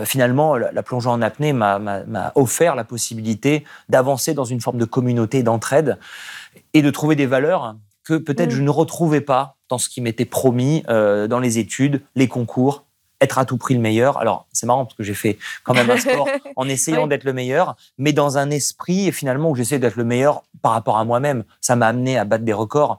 [0.05, 5.43] finalement, la plongée en apnée m'a offert la possibilité d'avancer dans une forme de communauté
[5.43, 5.99] d'entraide
[6.75, 8.57] et de trouver des valeurs que peut-être mm.
[8.57, 12.85] je ne retrouvais pas dans ce qui m'était promis euh, dans les études, les concours,
[13.21, 14.19] être à tout prix le meilleur.
[14.19, 17.33] Alors, c'est marrant parce que j'ai fait quand même un sport en essayant d'être le
[17.33, 21.45] meilleur, mais dans un esprit finalement où j'essaie d'être le meilleur par rapport à moi-même.
[21.61, 22.99] Ça m'a amené à battre des records,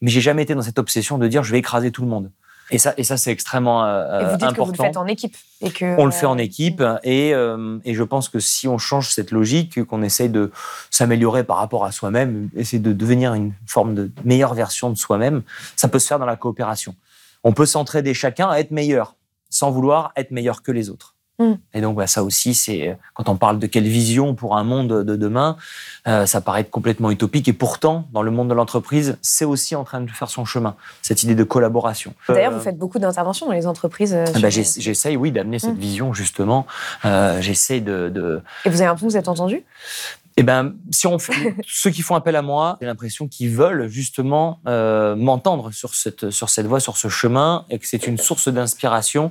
[0.00, 2.30] mais j'ai jamais été dans cette obsession de dire je vais écraser tout le monde.
[2.72, 4.62] Et ça, et ça c'est extrêmement euh, et vous dites important.
[4.62, 5.36] Que vous le faites en équipe.
[5.60, 6.82] Et que, on le fait en euh, équipe.
[7.04, 10.50] Et, euh, et, je pense que si on change cette logique, qu'on essaye de
[10.90, 15.42] s'améliorer par rapport à soi-même, essayer de devenir une forme de meilleure version de soi-même,
[15.76, 16.96] ça peut se faire dans la coopération.
[17.44, 19.16] On peut s'entraider chacun à être meilleur,
[19.50, 21.14] sans vouloir être meilleur que les autres.
[21.50, 21.58] Mm.
[21.74, 25.04] Et donc, bah, ça aussi, c'est quand on parle de quelle vision pour un monde
[25.04, 25.56] de demain,
[26.08, 27.48] euh, ça paraît être complètement utopique.
[27.48, 30.74] Et pourtant, dans le monde de l'entreprise, c'est aussi en train de faire son chemin,
[31.00, 32.14] cette idée de collaboration.
[32.28, 34.14] D'ailleurs, vous faites beaucoup d'interventions dans les entreprises.
[34.14, 35.80] Euh, bah, J'essaye, oui, d'amener cette mm.
[35.80, 36.66] vision, justement.
[37.04, 39.62] Euh, J'essaie de, de, Et vous avez l'impression que vous êtes entendu?
[40.36, 43.88] Eh ben, si on fait, ceux qui font appel à moi, j'ai l'impression qu'ils veulent
[43.88, 48.18] justement euh, m'entendre sur cette sur cette voie, sur ce chemin, et que c'est une
[48.18, 49.30] source d'inspiration.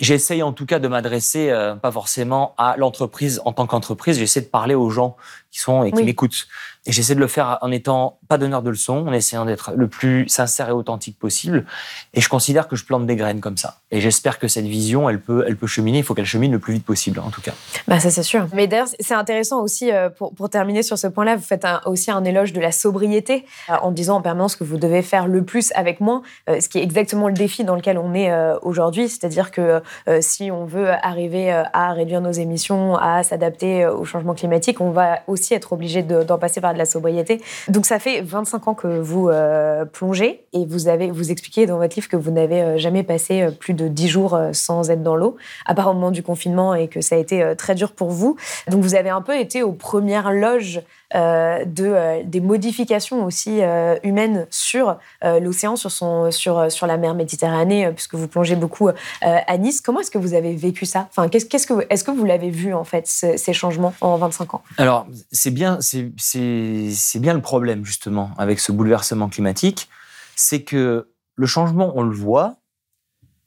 [0.00, 4.18] J'essaye en tout cas de m'adresser euh, pas forcément à l'entreprise en tant qu'entreprise.
[4.18, 5.16] J'essaie de parler aux gens
[5.52, 6.48] qui sont et qui m'écoutent.
[6.84, 9.86] Et j'essaie de le faire en étant pas donneur de leçons, en essayant d'être le
[9.86, 11.64] plus sincère et authentique possible.
[12.12, 13.76] Et je considère que je plante des graines comme ça.
[13.92, 15.98] Et j'espère que cette vision, elle peut, elle peut cheminer.
[15.98, 17.52] Il faut qu'elle chemine le plus vite possible, en tout cas.
[17.86, 18.48] Bah ça c'est sûr.
[18.52, 21.36] Mais d'ailleurs, c'est intéressant aussi euh, pour, pour, terminer sur ce point-là.
[21.36, 24.78] Vous faites aussi un éloge de la sobriété euh, en disant en permanence que vous
[24.78, 27.98] devez faire le plus avec moins, euh, ce qui est exactement le défi dans lequel
[27.98, 29.08] on est aujourd'hui.
[29.08, 29.82] C'est-à-dire que
[30.20, 35.20] si on veut arriver à réduire nos émissions, à s'adapter au changement climatique, on va
[35.26, 37.40] aussi être obligé d'en passer par de la sobriété.
[37.68, 41.78] Donc ça fait 25 ans que vous euh, plongez et vous avez vous expliquez dans
[41.78, 45.02] votre livre que vous n'avez euh, jamais passé euh, plus de 10 jours sans être
[45.02, 47.92] dans l'eau, à part au moment du confinement et que ça a été très dur
[47.92, 48.36] pour vous.
[48.68, 50.80] Donc vous avez un peu été aux premières loges
[51.14, 57.14] de, euh, des modifications aussi euh, humaines sur l'océan, sur, son, sur, sur la mer
[57.14, 59.80] Méditerranée, puisque vous plongez beaucoup à Nice.
[59.80, 61.08] Comment est-ce que vous avez vécu ça?
[61.10, 64.54] Enfin, qu'est-ce, qu'est-ce que, Est-ce que vous l'avez vu, en fait, ces changements en 25
[64.54, 64.62] ans?
[64.78, 69.88] Alors, c'est bien, c'est, c'est, c'est bien le problème, justement, avec ce bouleversement climatique.
[70.36, 72.56] C'est que le changement, on le voit,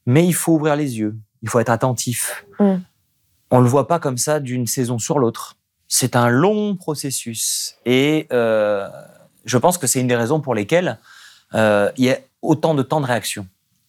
[0.05, 2.45] mais il faut ouvrir les yeux, il faut être attentif.
[2.59, 2.75] Mm.
[3.51, 5.57] On ne le voit pas comme ça d'une saison sur l'autre
[5.97, 7.75] c'est un long processus.
[7.85, 8.85] Et euh,
[9.45, 10.99] je pense que c'est une des raisons pour lesquelles
[11.53, 13.47] euh, il y a autant de temps de réaction.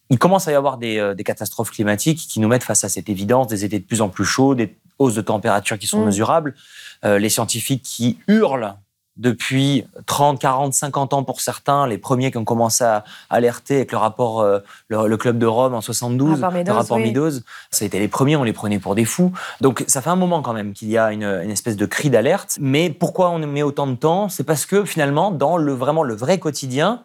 [0.09, 3.09] Il commence à y avoir des, euh, catastrophes climatiques qui nous mettent face à cette
[3.09, 6.05] évidence, des étés de plus en plus chauds, des hausses de température qui sont mm.
[6.05, 6.55] mesurables,
[7.03, 8.73] les scientifiques qui hurlent
[9.17, 13.91] depuis 30, 40, 50 ans pour certains, les premiers qui ont commencé à alerter avec
[13.91, 17.39] le rapport, euh, le, Club de Rome en 72, le rapport Meadows,
[17.71, 19.31] ça a été les premiers, on les prenait pour des fous.
[19.61, 22.57] Donc ça fait un moment quand même qu'il y a une, espèce de cri d'alerte.
[22.61, 24.29] Mais pourquoi on met autant de temps?
[24.29, 27.03] C'est parce que finalement, dans le vraiment le vrai quotidien,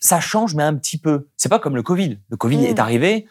[0.00, 1.26] ça change, mais un petit peu.
[1.36, 2.18] C'est pas comme le Covid.
[2.30, 2.64] Le Covid mm.
[2.64, 3.26] est arrivé,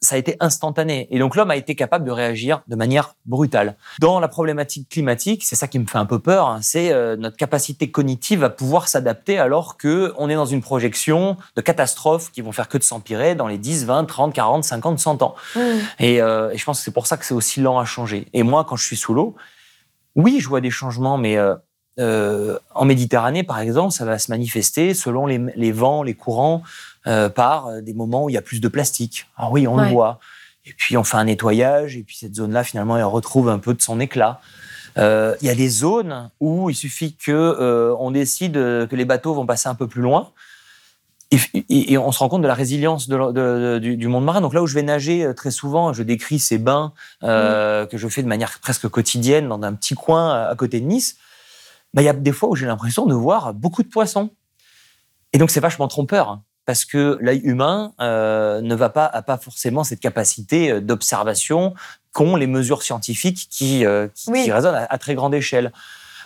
[0.00, 1.06] ça a été instantané.
[1.10, 3.76] Et donc l'homme a été capable de réagir de manière brutale.
[3.98, 7.16] Dans la problématique climatique, c'est ça qui me fait un peu peur, hein, c'est euh,
[7.16, 12.30] notre capacité cognitive à pouvoir s'adapter alors que on est dans une projection de catastrophes
[12.32, 15.34] qui vont faire que de s'empirer dans les 10, 20, 30, 40, 50, 100 ans.
[15.54, 15.60] Mmh.
[15.98, 18.26] Et, euh, et, je pense que c'est pour ça que c'est aussi lent à changer.
[18.32, 19.36] Et moi, quand je suis sous l'eau,
[20.16, 21.54] oui, je vois des changements, mais euh,
[22.00, 26.62] euh, en Méditerranée, par exemple, ça va se manifester selon les, les vents, les courants.
[27.06, 29.26] Euh, par euh, des moments où il y a plus de plastique.
[29.38, 30.20] Ah oui, on le voit.
[30.66, 33.72] Et puis on fait un nettoyage, et puis cette zone-là, finalement, elle retrouve un peu
[33.72, 34.38] de son éclat.
[34.98, 39.32] Euh, il y a des zones où il suffit que on décide que les bateaux
[39.32, 40.28] vont passer un peu plus loin.
[41.30, 44.42] Et, on se rend compte de la résilience du, monde marin.
[44.42, 48.22] Donc là où je vais nager très souvent, je décris ces bains que je fais
[48.22, 51.16] de manière presque quotidienne dans un petit coin à côté de Nice.
[51.94, 54.30] Bah, il y a des fois où j'ai l'impression de voir beaucoup de poissons.
[55.32, 56.28] Et donc c'est vachement trompeur.
[56.28, 60.80] Hein parce que l'œil humain euh, ne va pas a pas forcément cette capacité euh,
[60.80, 61.74] d'observation
[62.12, 65.72] qu'ont les mesures scientifiques qui, euh, qui, résonnent à, très grande échelle.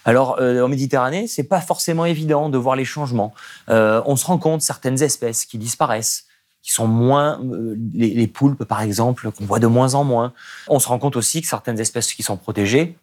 [0.05, 3.33] Alors en Méditerranée, c'est pas forcément évident de voir les changements.
[3.68, 6.27] on se rend compte certaines espèces qui disparaissent,
[6.62, 7.40] qui sont moins
[7.94, 10.35] les, les poulpes par exemple qu'on voit de moins en moins.
[10.68, 12.98] On se rend compte aussi que certaines espèces qui sont protégées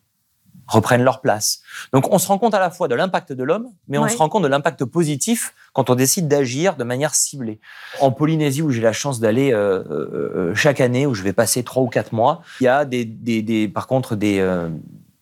[0.72, 1.62] reprennent leur place.
[1.94, 4.10] Donc on se rend compte à la fois de l'impact de l'homme, mais on Ouais.
[4.10, 7.60] se rend compte de l'impact positif quand on décide d'agir de manière ciblée.
[8.00, 11.64] En Polynésie, où j'ai la chance d'aller euh, euh, chaque année, où je vais passer
[11.64, 14.70] trois ou quatre mois, il y a des, des- des- par contre des, euh,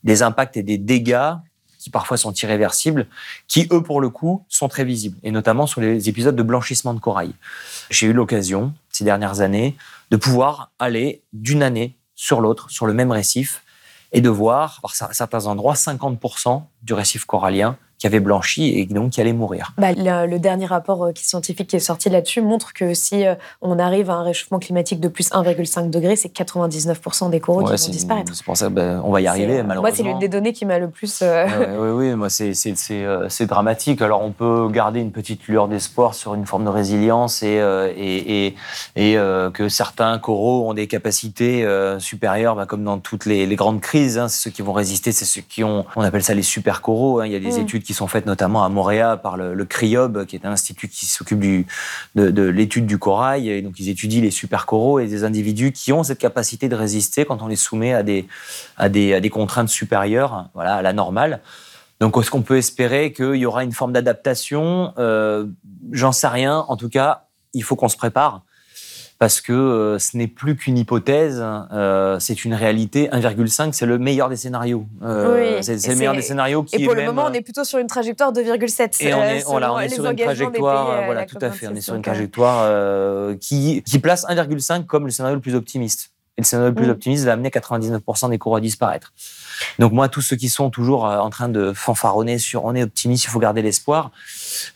[0.03, 1.31] des impacts et des dégâts
[1.79, 3.07] qui parfois sont irréversibles,
[3.47, 6.93] qui eux pour le coup sont très visibles, et notamment sur les épisodes de blanchissement
[6.93, 7.31] de corail.
[7.89, 9.77] J'ai eu l'occasion ces dernières années
[10.11, 13.63] de pouvoir aller d'une année sur l'autre, sur le même récif,
[14.11, 18.85] et de voir, par cer- certains endroits, 50% du récif corallien qui avait blanchi et
[18.85, 19.73] donc qui allait mourir.
[19.77, 23.35] Bah, le, le dernier rapport euh, scientifique qui est sorti là-dessus montre que si euh,
[23.61, 27.75] on arrive à un réchauffement climatique de plus 1,5 degré, c'est 99% des coraux Ouais,
[27.75, 28.33] qui vont disparaître.
[28.33, 29.81] c'est pour ça ben, on va y arriver, malheureusement.
[29.81, 31.19] Moi, c'est l'une des données qui m'a le plus.
[31.21, 34.01] euh, Ouais, ouais, ouais, moi, c'est, dramatique.
[34.01, 37.91] Alors, on peut garder une petite lueur d'espoir sur une forme de résilience et, euh,
[37.97, 38.55] et, et,
[38.95, 41.65] et, euh, que certains coraux ont des capacités
[41.99, 44.17] supérieures, bah, comme dans toutes les, les grandes crises.
[44.17, 44.27] hein.
[44.27, 47.19] c'est ceux qui vont résister, c'est ceux qui ont, on appelle ça les super coraux.
[47.19, 47.25] hein.
[47.25, 47.61] Il y a des Mm.
[47.63, 51.05] études qui sont faites notamment à Montréal par le, CRIOB, qui est un institut qui
[51.05, 53.49] s'occupe de, de l'étude du corail.
[53.49, 56.75] Et donc, ils étudient les super coraux et des individus qui ont cette capacité de
[56.75, 58.27] résister quand on les soumet à des,
[58.77, 61.41] à des, à des contraintes supérieures, voilà, à la normale.
[61.99, 64.93] Donc, est-ce qu'on peut espérer qu'il y aura une forme d'adaptation?
[64.97, 65.45] Euh,
[65.91, 66.65] J'en sais rien.
[66.67, 68.43] En tout cas, il faut qu'on se prépare
[69.19, 73.09] parce que euh, ce n'est plus qu'une hypothèse, euh, c'est une réalité.
[73.11, 74.85] 1,5, c'est le meilleur des scénarios.
[75.03, 77.33] Euh, Oui, c'est le meilleur des scénarios qui Et pour est le même- moment, on
[77.33, 79.01] est plutôt sur une trajectoire 2,7.
[79.01, 81.51] et on est, voilà, selon on est les sur une trajectoire, pays, voilà, tout à
[81.51, 81.67] fait.
[81.67, 85.55] On est COP26, sur une trajectoire qui, qui place 1,5 comme le scénario le plus
[85.55, 86.11] optimiste.
[86.37, 86.91] Et le scénario le plus Mm.
[86.91, 89.11] optimiste va amener 99% des cours à disparaître.
[89.79, 93.25] Donc moi, tous ceux qui sont toujours en train de fanfaronner sur on est optimiste,
[93.25, 94.11] il faut garder l'espoir.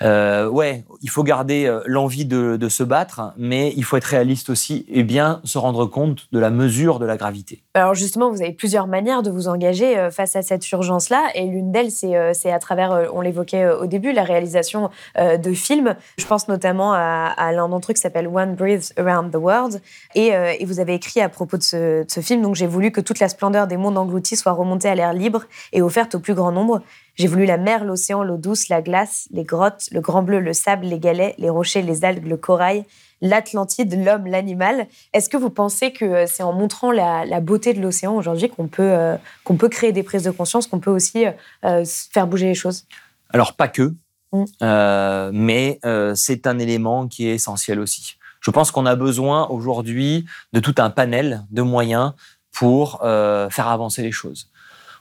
[0.01, 4.49] Euh, ouais, il faut garder euh, l'envie de, se battre, mais il faut être réaliste
[4.49, 7.61] aussi et bien se rendre compte de la mesure de la gravité.
[7.75, 11.45] Alors justement, vous avez plusieurs manières de vous engager euh, face à cette urgence-là, et
[11.45, 15.37] l'une d'elles, c'est euh, à travers, euh, on l'évoquait euh, au début, la réalisation euh,
[15.37, 15.95] de films.
[16.17, 19.81] Je pense notamment à, l'un d'entre eux qui s'appelle One Breathes Around the World,
[20.15, 21.63] et, euh, vous avez écrit à propos de
[22.07, 24.95] ce film, donc j'ai voulu que toute la splendeur des mondes engloutis soit remontée à
[24.95, 26.81] l'air libre et offerte au plus grand nombre.
[27.15, 30.53] J'ai voulu la mer, l'océan, l'eau douce, la glace, les grottes, le grand bleu, le
[30.53, 32.85] sable, les galets, les rochers, les algues, le corail,
[33.21, 34.87] l'Atlantide, l'homme, l'animal.
[35.13, 38.49] Est-ce que vous pensez que euh, c'est en montrant la, la beauté de l'océan aujourd'hui
[38.49, 41.25] qu'on peut, euh, qu'on peut créer des prises de conscience, qu'on peut aussi
[41.63, 42.85] euh, faire bouger les choses?
[43.29, 43.93] Alors pas que,
[44.33, 44.45] Mm.
[44.63, 45.79] euh, mais
[46.15, 48.15] c'est un élément qui est essentiel aussi.
[48.41, 52.13] Je pense qu'on a besoin aujourd'hui de tout un panel de moyens
[52.51, 54.49] pour faire avancer les choses.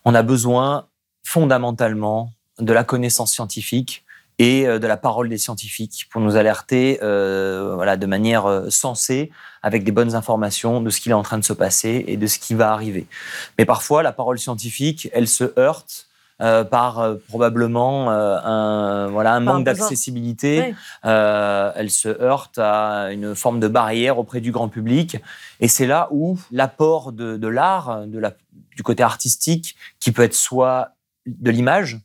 [0.05, 0.87] On a besoin
[1.23, 4.05] fondamentalement de la connaissance scientifique
[4.39, 8.71] et euh, de la parole des scientifiques pour nous alerter euh, voilà, de manière euh,
[8.71, 9.31] sensée,
[9.63, 12.27] avec des bonnes informations de ce qu'il est en train de se passer et de
[12.27, 13.07] ce qui va arriver.
[13.59, 16.09] Mais parfois, la parole scientifique, elle se heurte
[16.43, 20.75] euh, par euh, probablement euh, un, voilà, un Par manque d'accessibilité.
[21.05, 25.19] Elle se heurte à une forme de barrière auprès du grand public.
[25.61, 28.33] Et c'est là où l'apport de, de l'art, la,
[28.77, 30.93] du côté artistique, qui peut être soit
[31.27, 32.01] de l'image,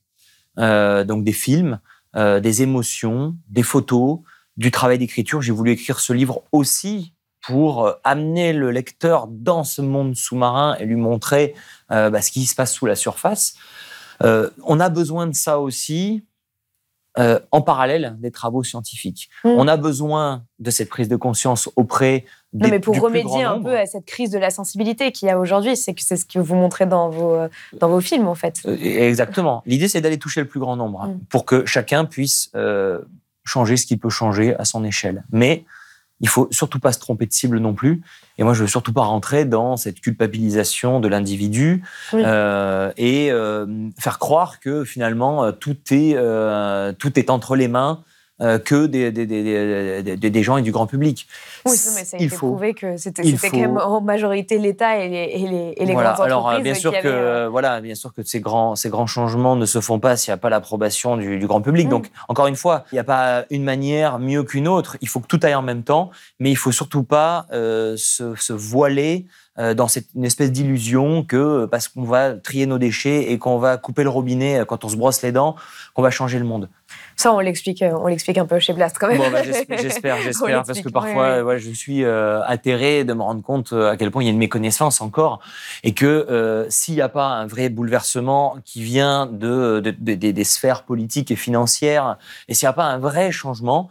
[0.60, 1.80] euh, donc des films,
[2.16, 4.20] euh, des émotions, des photos,
[4.56, 5.42] du travail d'écriture.
[5.42, 10.76] J'ai voulu écrire ce livre aussi pour euh, amener le lecteur dans ce monde sous-marin
[10.80, 11.54] et lui montrer
[11.92, 13.56] euh, bah, ce qui se passe sous la surface.
[14.22, 16.24] On a besoin de ça aussi
[17.52, 19.30] en parallèle des travaux scientifiques.
[19.44, 19.50] Mm.
[19.50, 23.62] On a besoin de cette prise de conscience auprès des, Non, mais pour remédier un
[23.62, 26.26] peu à cette crise de la sensibilité qu'il y a aujourd'hui, c'est que c'est ce
[26.26, 28.62] que vous montrez dans vos, euh, dans vos films, en fait.
[28.66, 29.62] Euh, Exactement.
[29.66, 31.20] L'idée, c'est d'aller toucher le plus grand nombre hein, Mm.
[31.30, 33.00] pour que chacun puisse euh,
[33.44, 35.24] changer ce qu'il peut changer à son échelle.
[35.32, 35.66] Mais
[36.20, 38.02] il faut surtout pas se tromper de cible non plus.
[38.38, 41.84] Et moi, je veux surtout pas rentrer dans cette culpabilisation de l'individu
[42.14, 42.22] Oui.
[42.26, 43.68] euh, et euh,
[44.00, 46.16] faire croire que finalement tout est
[46.98, 48.04] tout est entre les mains
[48.40, 51.28] que des, des, des, des- gens et du grand public.
[51.66, 52.48] Oui, mais ça a il été faut.
[52.50, 56.14] prouvé que c'était quand même en majorité l'État et les, et les, et les voilà.
[56.14, 56.60] grandes Alors, entreprises.
[56.60, 59.08] euh, bien qui sûr que avaient, euh, voilà, bien sûr que ces grands ces grands
[59.08, 61.88] changements ne se font pas s'il n'y a pas l'approbation du, du grand public.
[61.88, 61.90] Mm.
[61.90, 64.98] Donc encore une fois, il n'y a pas une manière mieux qu'une autre.
[65.02, 68.36] Il faut que tout aille en même temps, mais il faut surtout pas euh, se,
[68.36, 69.26] se voiler
[69.60, 73.40] euh, dans cette une espèce d'illusion que euh, parce qu'on va trier nos déchets et
[73.40, 75.56] qu'on va couper le robinet euh, quand on se brosse les dents,
[75.96, 76.70] qu'on va changer le monde.
[77.20, 79.18] Ça, on l'explique, euh, on l'explique un peu chez Blast quand même.
[79.18, 79.42] Bon, bah,
[79.82, 83.90] j'espère, j'espère, parce que parfois, ouais, je suis euh, atterré de me rendre compte euh,
[83.90, 85.40] à quel point il y a une méconnaissance encore,
[85.84, 90.14] et que euh, s'il n'y a pas un vrai bouleversement qui vient de, de- de-
[90.14, 93.90] des- des sphères politiques et financières, et s'il n'y a pas un vrai changement,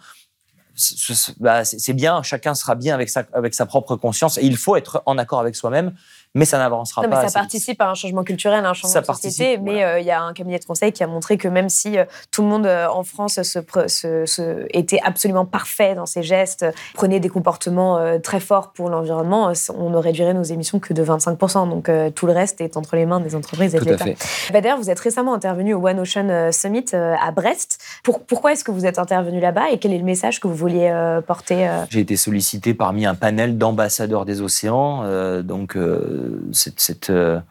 [1.40, 4.56] bah, c'est c'est bien, chacun sera bien avec sa, avec sa propre conscience, et il
[4.56, 5.94] faut être en accord avec soi-même,
[6.36, 7.08] mais ça n'avancera pas.
[7.08, 9.56] Mais ça participe à un changement culturel, à un changement de société.
[9.56, 11.96] Mais euh, il y a un cabinet de conseil qui a montré que même si
[11.96, 16.66] euh, tout le monde euh, en France se, se, était absolument parfait dans ses gestes,
[16.92, 21.70] prenait des comportements très forts pour l'environnement, on ne réduirait nos émissions que de 25%.
[21.70, 24.04] Donc tout le reste est entre les mains des entreprises et de l'État.
[24.52, 27.78] D'ailleurs, vous êtes récemment intervenu au One Ocean Summit à Brest.
[28.02, 30.54] Pour, pourquoi est-ce que vous êtes intervenu là-bas et quel est le message que vous
[30.54, 30.92] vouliez
[31.26, 35.04] porter J'ai été sollicité parmi un panel d'ambassadeurs des océans.
[35.42, 35.76] donc
[36.16, 37.42] euh,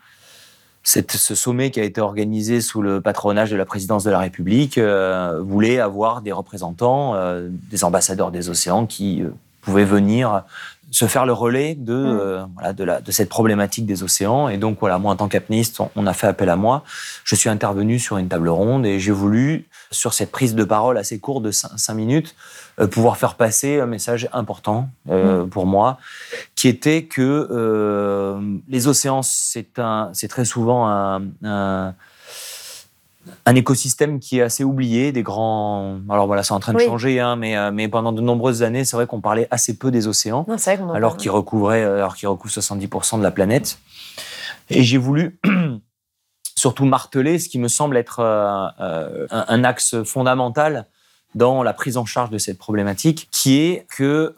[0.84, 4.20] cette, ce sommet qui a été organisé sous le patronage de la présidence de la
[4.20, 9.24] République euh, voulait avoir des représentants, euh, des ambassadeurs des océans qui
[9.61, 10.43] pouvaient venir
[10.95, 12.19] se faire le relais de, mm.
[12.21, 14.47] euh, voilà, de, la, de, cette problématique des océans.
[14.47, 16.85] Et donc, voilà, moi, en tant qu'apnéiste, on, a fait appel à moi.
[17.25, 20.97] Je suis intervenu sur une table ronde et j'ai voulu, sur cette prise de parole
[20.97, 22.33] assez courte de 5 minutes,
[22.79, 25.49] euh, pouvoir faire passer un message important euh, mm.
[25.49, 25.97] pour moi,
[26.55, 28.39] qui était que
[28.69, 31.93] les océans, c'est très souvent un un
[33.55, 35.99] écosystème qui est assez oublié, des grands.
[36.09, 38.86] Alors voilà, c'est en train de changer, hein, mais, euh, mais pendant de nombreuses années,
[38.86, 40.45] c'est vrai qu'on parlait assez peu des océans,
[40.93, 43.80] alors qu'ils recouvraient, euh, alors qu'ils recouvrent 70% de la planète.
[44.69, 45.39] Et j'ai voulu
[46.55, 50.88] surtout marteler ce qui me semble être euh, un, axe fondamental
[51.36, 54.36] dans la prise en charge de cette problématique, qui est que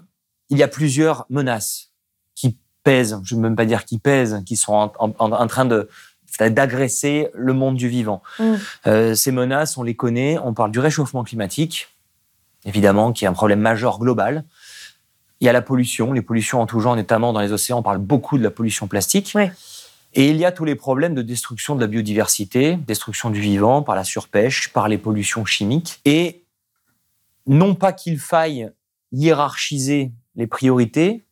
[0.49, 1.91] il y a plusieurs menaces
[2.33, 5.89] qui pèsent, je ne veux même pas dire qui pèsent, qui sont en train de,
[6.37, 8.21] c'est-à-dire d'agresser le monde du vivant.
[8.39, 8.53] Mm.
[8.85, 10.37] Euh, ces menaces, on les connaît.
[10.43, 11.87] On parle du réchauffement climatique,
[12.65, 14.43] évidemment, qui est un problème majeur global.
[15.39, 17.79] Il y a la pollution, les pollutions en tout genre, notamment dans les océans.
[17.79, 19.35] On parle beaucoup de la pollution plastique.
[20.13, 23.83] Et il y a tous les problèmes de destruction de la biodiversité, destruction du vivant
[23.83, 25.99] par la surpêche, par les pollutions chimiques.
[26.05, 26.43] Et
[27.45, 28.71] non pas qu'il faille
[29.11, 31.23] hiérarchiser les priorités,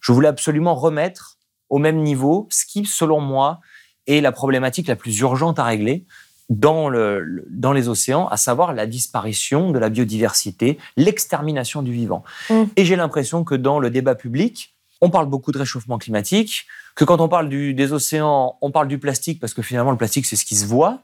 [0.00, 1.38] je voulais absolument remettre
[1.70, 3.60] au même niveau ce qui, selon moi,
[4.06, 6.04] est la problématique la plus urgente à régler
[6.50, 12.22] dans, le, dans les océans, à savoir la disparition de la biodiversité, l'extermination du vivant.
[12.50, 12.64] Mm.
[12.76, 17.04] Et j'ai l'impression que dans le débat public, on parle beaucoup de réchauffement climatique, que
[17.04, 20.26] quand on parle du, des océans, on parle du plastique parce que finalement le plastique
[20.26, 21.00] c'est ce qui se voit,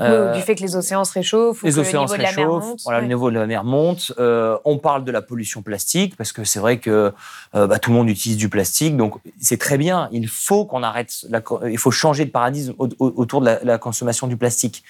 [0.00, 2.80] euh, du fait que les océans se réchauffent, les océans le niveau se réchauffent, monte,
[2.84, 4.12] voilà, le niveau de la mer monte.
[4.18, 7.12] Euh, on parle de la pollution plastique parce que c'est vrai que
[7.54, 10.08] euh, bah, tout le monde utilise du plastique, donc c'est très bien.
[10.12, 11.26] Il faut qu'on arrête,
[11.68, 14.84] il faut changer de paradigme autour de la, consommation du plastique.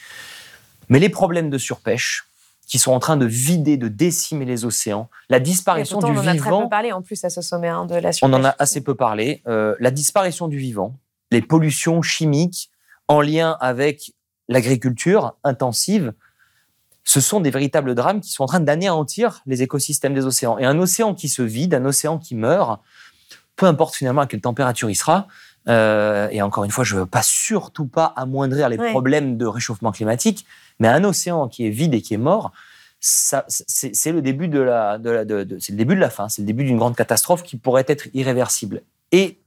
[0.88, 2.26] Mais les problèmes de surpêche,
[2.66, 6.22] qui sont en train de vider, de décimer les océans, la disparition du vivant.
[6.22, 8.32] On en a très peu parlé en plus à ce sommet hein, de la surpêche.
[8.32, 9.42] On en a assez peu parlé.
[9.46, 10.94] la disparition du vivant,
[11.32, 12.70] les pollutions chimiques
[13.08, 14.12] en lien avec
[14.50, 16.12] l'agriculture intensive,
[17.04, 20.58] ce sont des véritables drames qui sont en train d'anéantir les écosystèmes des océans.
[20.58, 22.82] Et un océan qui se vide, un océan qui meurt,
[23.56, 25.28] peu importe finalement à quelle température il sera,
[25.68, 29.46] euh, et encore une fois, je ne veux pas surtout pas amoindrir les problèmes de
[29.46, 30.44] réchauffement climatique,
[30.78, 32.52] mais un océan qui est vide et qui est mort,
[33.00, 34.98] c'est le début de la,
[35.58, 38.08] c'est le début de la fin, c'est le début d'une grande catastrophe qui pourrait être
[38.14, 38.82] irréversible.
[39.12, 39.39] Et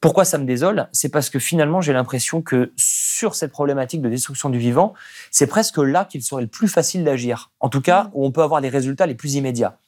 [0.00, 0.88] pourquoi ça me désole?
[0.92, 4.94] C'est parce que finalement, j'ai l'impression que sur cette problématique de destruction du vivant,
[5.30, 7.50] c'est presque là qu'il serait le plus facile d'agir.
[7.60, 8.10] En tout cas, mmh.
[8.14, 9.78] où on peut avoir les résultats les plus immédiats.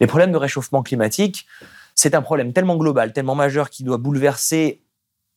[0.00, 1.46] Les problèmes de réchauffement climatique,
[1.94, 4.82] c'est un problème tellement global, tellement majeur, qui doit bouleverser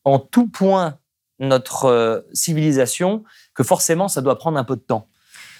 [0.05, 0.97] en tout point
[1.39, 3.23] notre euh, civilisation,
[3.53, 5.07] que forcément, ça doit prendre un peu de temps.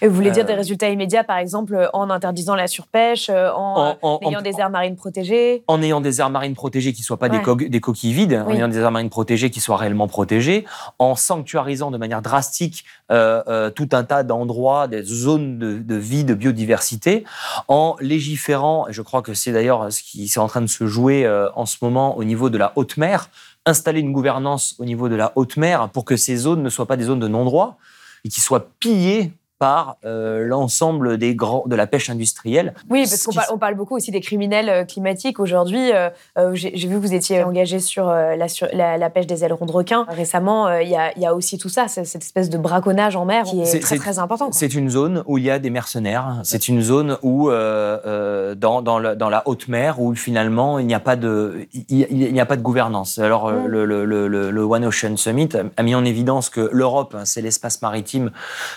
[0.01, 3.49] Et vous voulez dire des euh, résultats immédiats, par exemple, en interdisant la surpêche, euh,
[3.53, 7.17] en, ayant des aires marines protégées En ayant des aires marines protégées qui ne soient
[7.17, 7.39] pas des,
[7.69, 10.65] des, coquilles vides, en ayant des aires marines protégées qui soient réellement protégées,
[10.99, 16.33] en sanctuarisant de manière drastique euh, tout un tas d'endroits, des zones de, vie, de
[16.33, 17.23] biodiversité,
[17.67, 20.85] en légiférant, et je crois que c'est d'ailleurs ce qui est en train de se
[20.85, 23.29] jouer en ce moment au niveau de la haute mer,
[23.65, 26.85] installer une gouvernance au niveau de la haute mer pour que ces zones ne soient
[26.85, 27.77] pas des zones de non-droit
[28.23, 32.73] et qui soient pillées par euh, l'ensemble des grands de la pêche industrielle.
[32.89, 35.91] Oui, parce qu'on parle, beaucoup aussi des criminels euh, climatiques aujourd'hui.
[35.93, 36.09] Euh,
[36.53, 40.69] j'ai vu que vous étiez engagé sur, la, la, pêche des ailerons de requins récemment.
[40.77, 43.79] Il y, y, a aussi tout ça, cette espèce de braconnage en mer qui est,
[43.79, 44.49] très très important.
[44.51, 46.39] C'est une zone où il y a des mercenaires.
[46.43, 50.99] C'est une zone où dans, dans, dans, la haute mer où finalement il n'y a
[50.99, 53.19] pas de il, n'y a pas de gouvernance.
[53.19, 57.41] Alors le, le, le, le, One Ocean Summit a mis en évidence que l'Europe, c'est
[57.41, 58.31] l'espace maritime,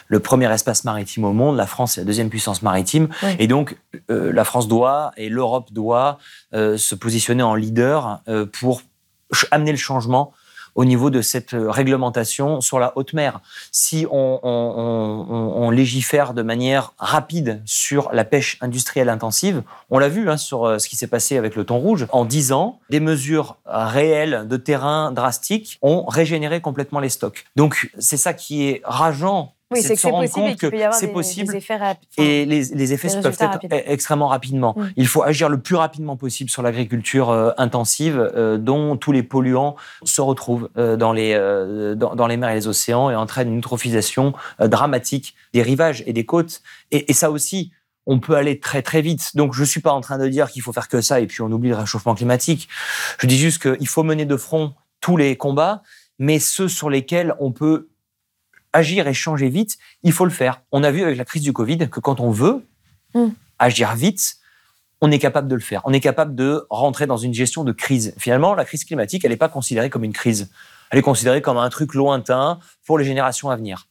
[0.08, 1.56] le premier espace maritime au monde.
[1.56, 3.08] La France est la deuxième puissance maritime.
[3.38, 3.76] Et donc,
[4.10, 6.18] euh, la France doit et l'Europe doit
[6.54, 8.82] euh, se positionner en leader euh, pour
[9.50, 10.32] amener le changement
[10.74, 13.40] au niveau de cette réglementation sur la haute mer.
[13.72, 20.30] Si on, on, légifère de manière rapide sur la pêche industrielle intensive, on l'a vu
[20.30, 23.56] hein, sur ce qui s'est passé avec le thon rouge, en 10 ans, des mesures
[23.66, 27.44] réelles de terrain drastiques ont régénéré complètement les stocks.
[27.56, 31.54] Donc c'est ça qui est rageant oui, c'est que c'est possible que c'est possible
[32.16, 34.74] et les, effets peuvent être extrêmement rapidement.
[34.96, 39.22] Il faut agir le plus rapidement possible sur l'agriculture euh, intensive, euh, dont tous les
[39.22, 41.28] polluants se retrouvent euh, dans les
[41.96, 46.24] dans, les mers et les océans et entraînent une eutrophisation dramatique des rivages et des
[46.24, 46.62] côtes.
[46.90, 47.72] Et, et, ça aussi,
[48.06, 49.36] on peut aller très très vite.
[49.36, 51.42] Donc je suis pas en train de dire qu'il faut faire que ça et puis
[51.42, 52.68] on oublie le réchauffement climatique.
[53.18, 55.82] Je dis juste qu'il faut mener de front tous les combats,
[56.18, 57.88] mais ceux sur lesquels on peut
[58.72, 60.62] agir et changer vite, il faut le faire.
[60.72, 62.64] On a vu avec la crise du Covid que quand on veut
[63.14, 63.28] mm.
[63.58, 64.36] agir vite,
[65.00, 65.82] on est capable de le faire.
[65.84, 68.14] On est capable de rentrer dans une gestion de crise.
[68.18, 70.50] Finalement, la crise climatique, elle n'est pas considérée comme une crise.
[70.90, 73.86] Elle est considérée comme un truc lointain pour les générations à venir.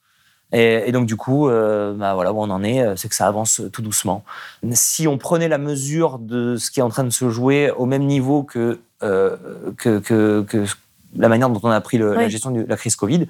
[0.54, 3.62] Et, donc du coup, euh, bah voilà où on en est, c'est que ça avance
[3.74, 4.24] tout doucement.
[4.72, 7.86] Si on prenait la mesure de ce qui est en train de se jouer au
[7.86, 9.36] même niveau que euh,
[9.78, 10.66] que, que, que,
[11.16, 13.28] la manière dont on a pris la gestion de la crise Covid,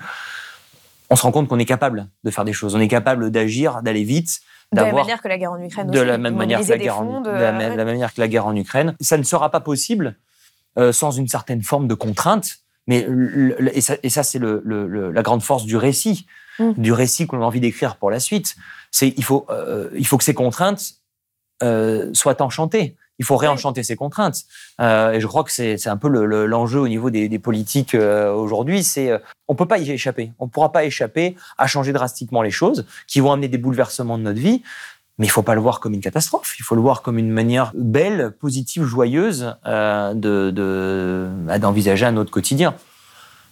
[1.10, 2.76] on se rend compte qu'on est capable de faire des choses.
[2.76, 4.40] On est capable d'agir, d'aller vite.
[4.74, 5.90] De la même manière que la guerre en Ukraine.
[5.90, 7.30] De la même manière que la guerre en, de...
[7.30, 7.52] la,
[7.86, 8.96] manière que la guerre en Ukraine.
[9.00, 10.18] Ça ne sera pas possible
[10.78, 12.60] euh, sans une certaine forme de contrainte.
[12.88, 13.08] Mais
[13.74, 16.26] et ça, c'est la grande force du récit,
[16.60, 16.74] mm.
[16.78, 18.56] du récit qu'on a envie d'écrire pour la suite.
[18.92, 20.94] C'est il faut euh, il faut que ces contraintes
[21.64, 24.44] euh, soient enchantées il faut réenchanter ces contraintes.
[24.80, 28.84] Euh, et je crois que c'est un peu l'enjeu au niveau des, politiques euh, aujourd'hui.
[28.84, 30.32] C'est euh, on peut pas y échapper.
[30.40, 34.24] On pourra pas échapper à changer drastiquement les choses qui vont amener des bouleversements de
[34.24, 34.64] notre vie.
[35.20, 36.56] Mais il faut pas le voir comme une catastrophe.
[36.60, 42.30] Il faut le voir comme une manière belle, positive, joyeuse de bah, d'envisager un autre
[42.30, 42.76] quotidien.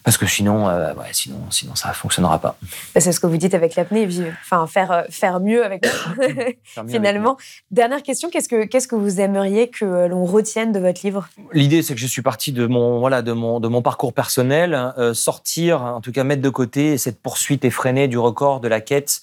[0.05, 2.57] Parce que sinon, euh, ouais, sinon, sinon ça ne fonctionnera pas.
[2.93, 4.07] Bah, c'est ce que vous dites avec l'apnée,
[4.43, 5.87] enfin faire euh, faire mieux avec
[6.87, 7.37] finalement.
[7.71, 11.27] Dernière question, qu'est-ce que qu'est-ce que vous aimeriez que euh, l'on retienne de votre livre?
[11.53, 14.93] L'idée, c'est que je suis parti de mon voilà de mon de mon parcours personnel,
[15.13, 19.21] sortir, en tout cas mettre de côté cette poursuite effrénée du record de la quête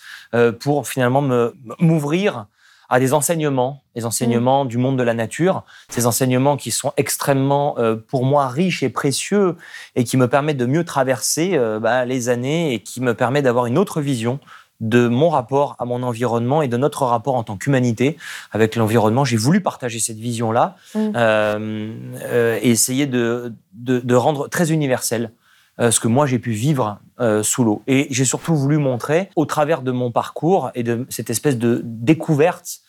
[0.59, 2.47] pour finalement me m'ouvrir
[2.93, 7.75] à des enseignements, des enseignements du monde de la nature, ces enseignements qui sont extrêmement,
[7.79, 9.57] euh, pour moi, riches et précieux
[9.97, 13.45] et qui me permettent de mieux traverser euh, bah, les années et qui me permettent
[13.45, 14.41] d'avoir une autre vision
[14.81, 18.19] de mon rapport à mon environnement et de notre rapport en tant qu'humanité
[18.51, 19.25] avec l'environnement.
[19.25, 21.13] J'ai voulu partager cette vision-là mm.
[21.17, 25.33] euh, et essayer de, de, de, rendre très universel
[25.79, 27.01] ce que moi j'ai pu vivre
[27.43, 27.83] sous l'eau.
[27.87, 31.81] Et j'ai surtout voulu montrer, au travers de mon parcours et de cette espèce de
[31.85, 32.81] découverte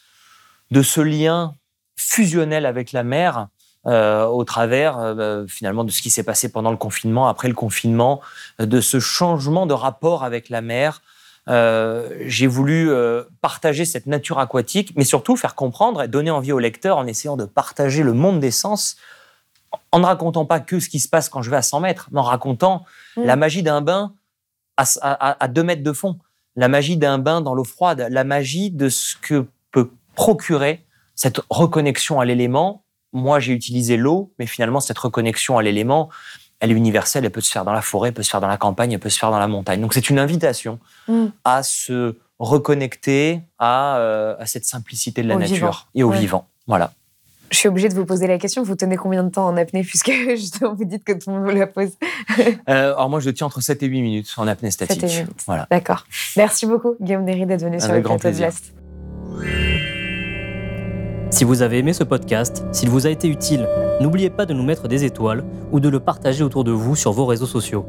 [0.72, 1.56] de ce lien
[1.96, 3.48] fusionnel avec la mer
[3.86, 7.50] euh, au travers euh, bah, finalement de ce qui s'est passé pendant le confinement, après
[7.50, 8.22] le confinement,
[8.60, 11.02] de ce changement de rapport avec la mer.
[11.50, 12.90] Euh, j'ai voulu
[13.42, 17.36] partager cette nature aquatique, mais surtout faire comprendre et donner envie au lecteur en essayant
[17.36, 18.96] de partager le monde des sens,
[19.92, 22.10] en ne racontant pas que ce qui se passe quand je vais à 100 mètres,
[22.12, 22.86] mais en racontant
[23.18, 23.24] mmh.
[23.24, 24.14] la magie d'un bain
[24.78, 26.18] à, à, à 2 mètres de fond,
[26.56, 31.42] la magie d'un bain dans l'eau froide, la magie de ce que peut procurer cette
[31.50, 32.84] reconnexion à l'élément.
[33.12, 36.10] Moi, j'ai utilisé l'eau, mais finalement, cette reconnexion à l'élément,
[36.60, 37.26] elle est universelle.
[37.26, 39.00] Elle peut se faire dans la forêt, elle peut se faire dans la campagne, elle
[39.00, 39.82] peut se faire dans la montagne.
[39.82, 41.26] Donc, c'est une invitation mm.
[41.44, 46.48] à se reconnecter à, euh, à, cette simplicité de la nature et au vivant.
[46.68, 46.92] Voilà.
[47.54, 48.64] Je suis obligée de vous poser la question.
[48.64, 51.49] Vous tenez combien de temps en apnée puisque justement vous dites que tout le monde
[51.49, 51.91] vous la pose?
[52.70, 55.01] Euh, Alors moi, je tiens entre 7 et 8 minutes en apnée statique.
[55.01, 55.43] 7 et 8 minutes.
[55.45, 55.68] Voilà.
[55.70, 56.06] D'accord.
[56.36, 58.74] Merci beaucoup, Guillaume Derry, d'être venu sur le plateau de Blast.
[61.30, 63.68] Si vous avez aimé ce podcast, s'il vous a été utile,
[64.01, 67.12] n'oubliez pas de nous mettre des étoiles ou de le partager autour de vous sur
[67.12, 67.86] vos réseaux sociaux.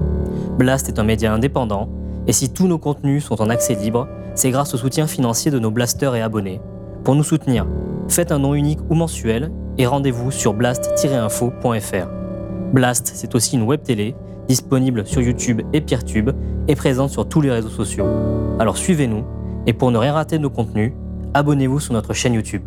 [0.59, 1.89] Blast est un média indépendant,
[2.27, 5.59] et si tous nos contenus sont en accès libre, c'est grâce au soutien financier de
[5.59, 6.61] nos blasters et abonnés.
[7.05, 7.67] Pour nous soutenir,
[8.09, 12.09] faites un nom unique ou mensuel et rendez-vous sur blast-info.fr.
[12.73, 14.15] Blast, c'est aussi une web télé
[14.49, 16.31] disponible sur YouTube et Peertube
[16.67, 18.07] et présente sur tous les réseaux sociaux.
[18.59, 19.23] Alors suivez-nous
[19.67, 20.93] et pour ne rien rater de nos contenus,
[21.35, 22.63] abonnez-vous sur notre chaîne YouTube.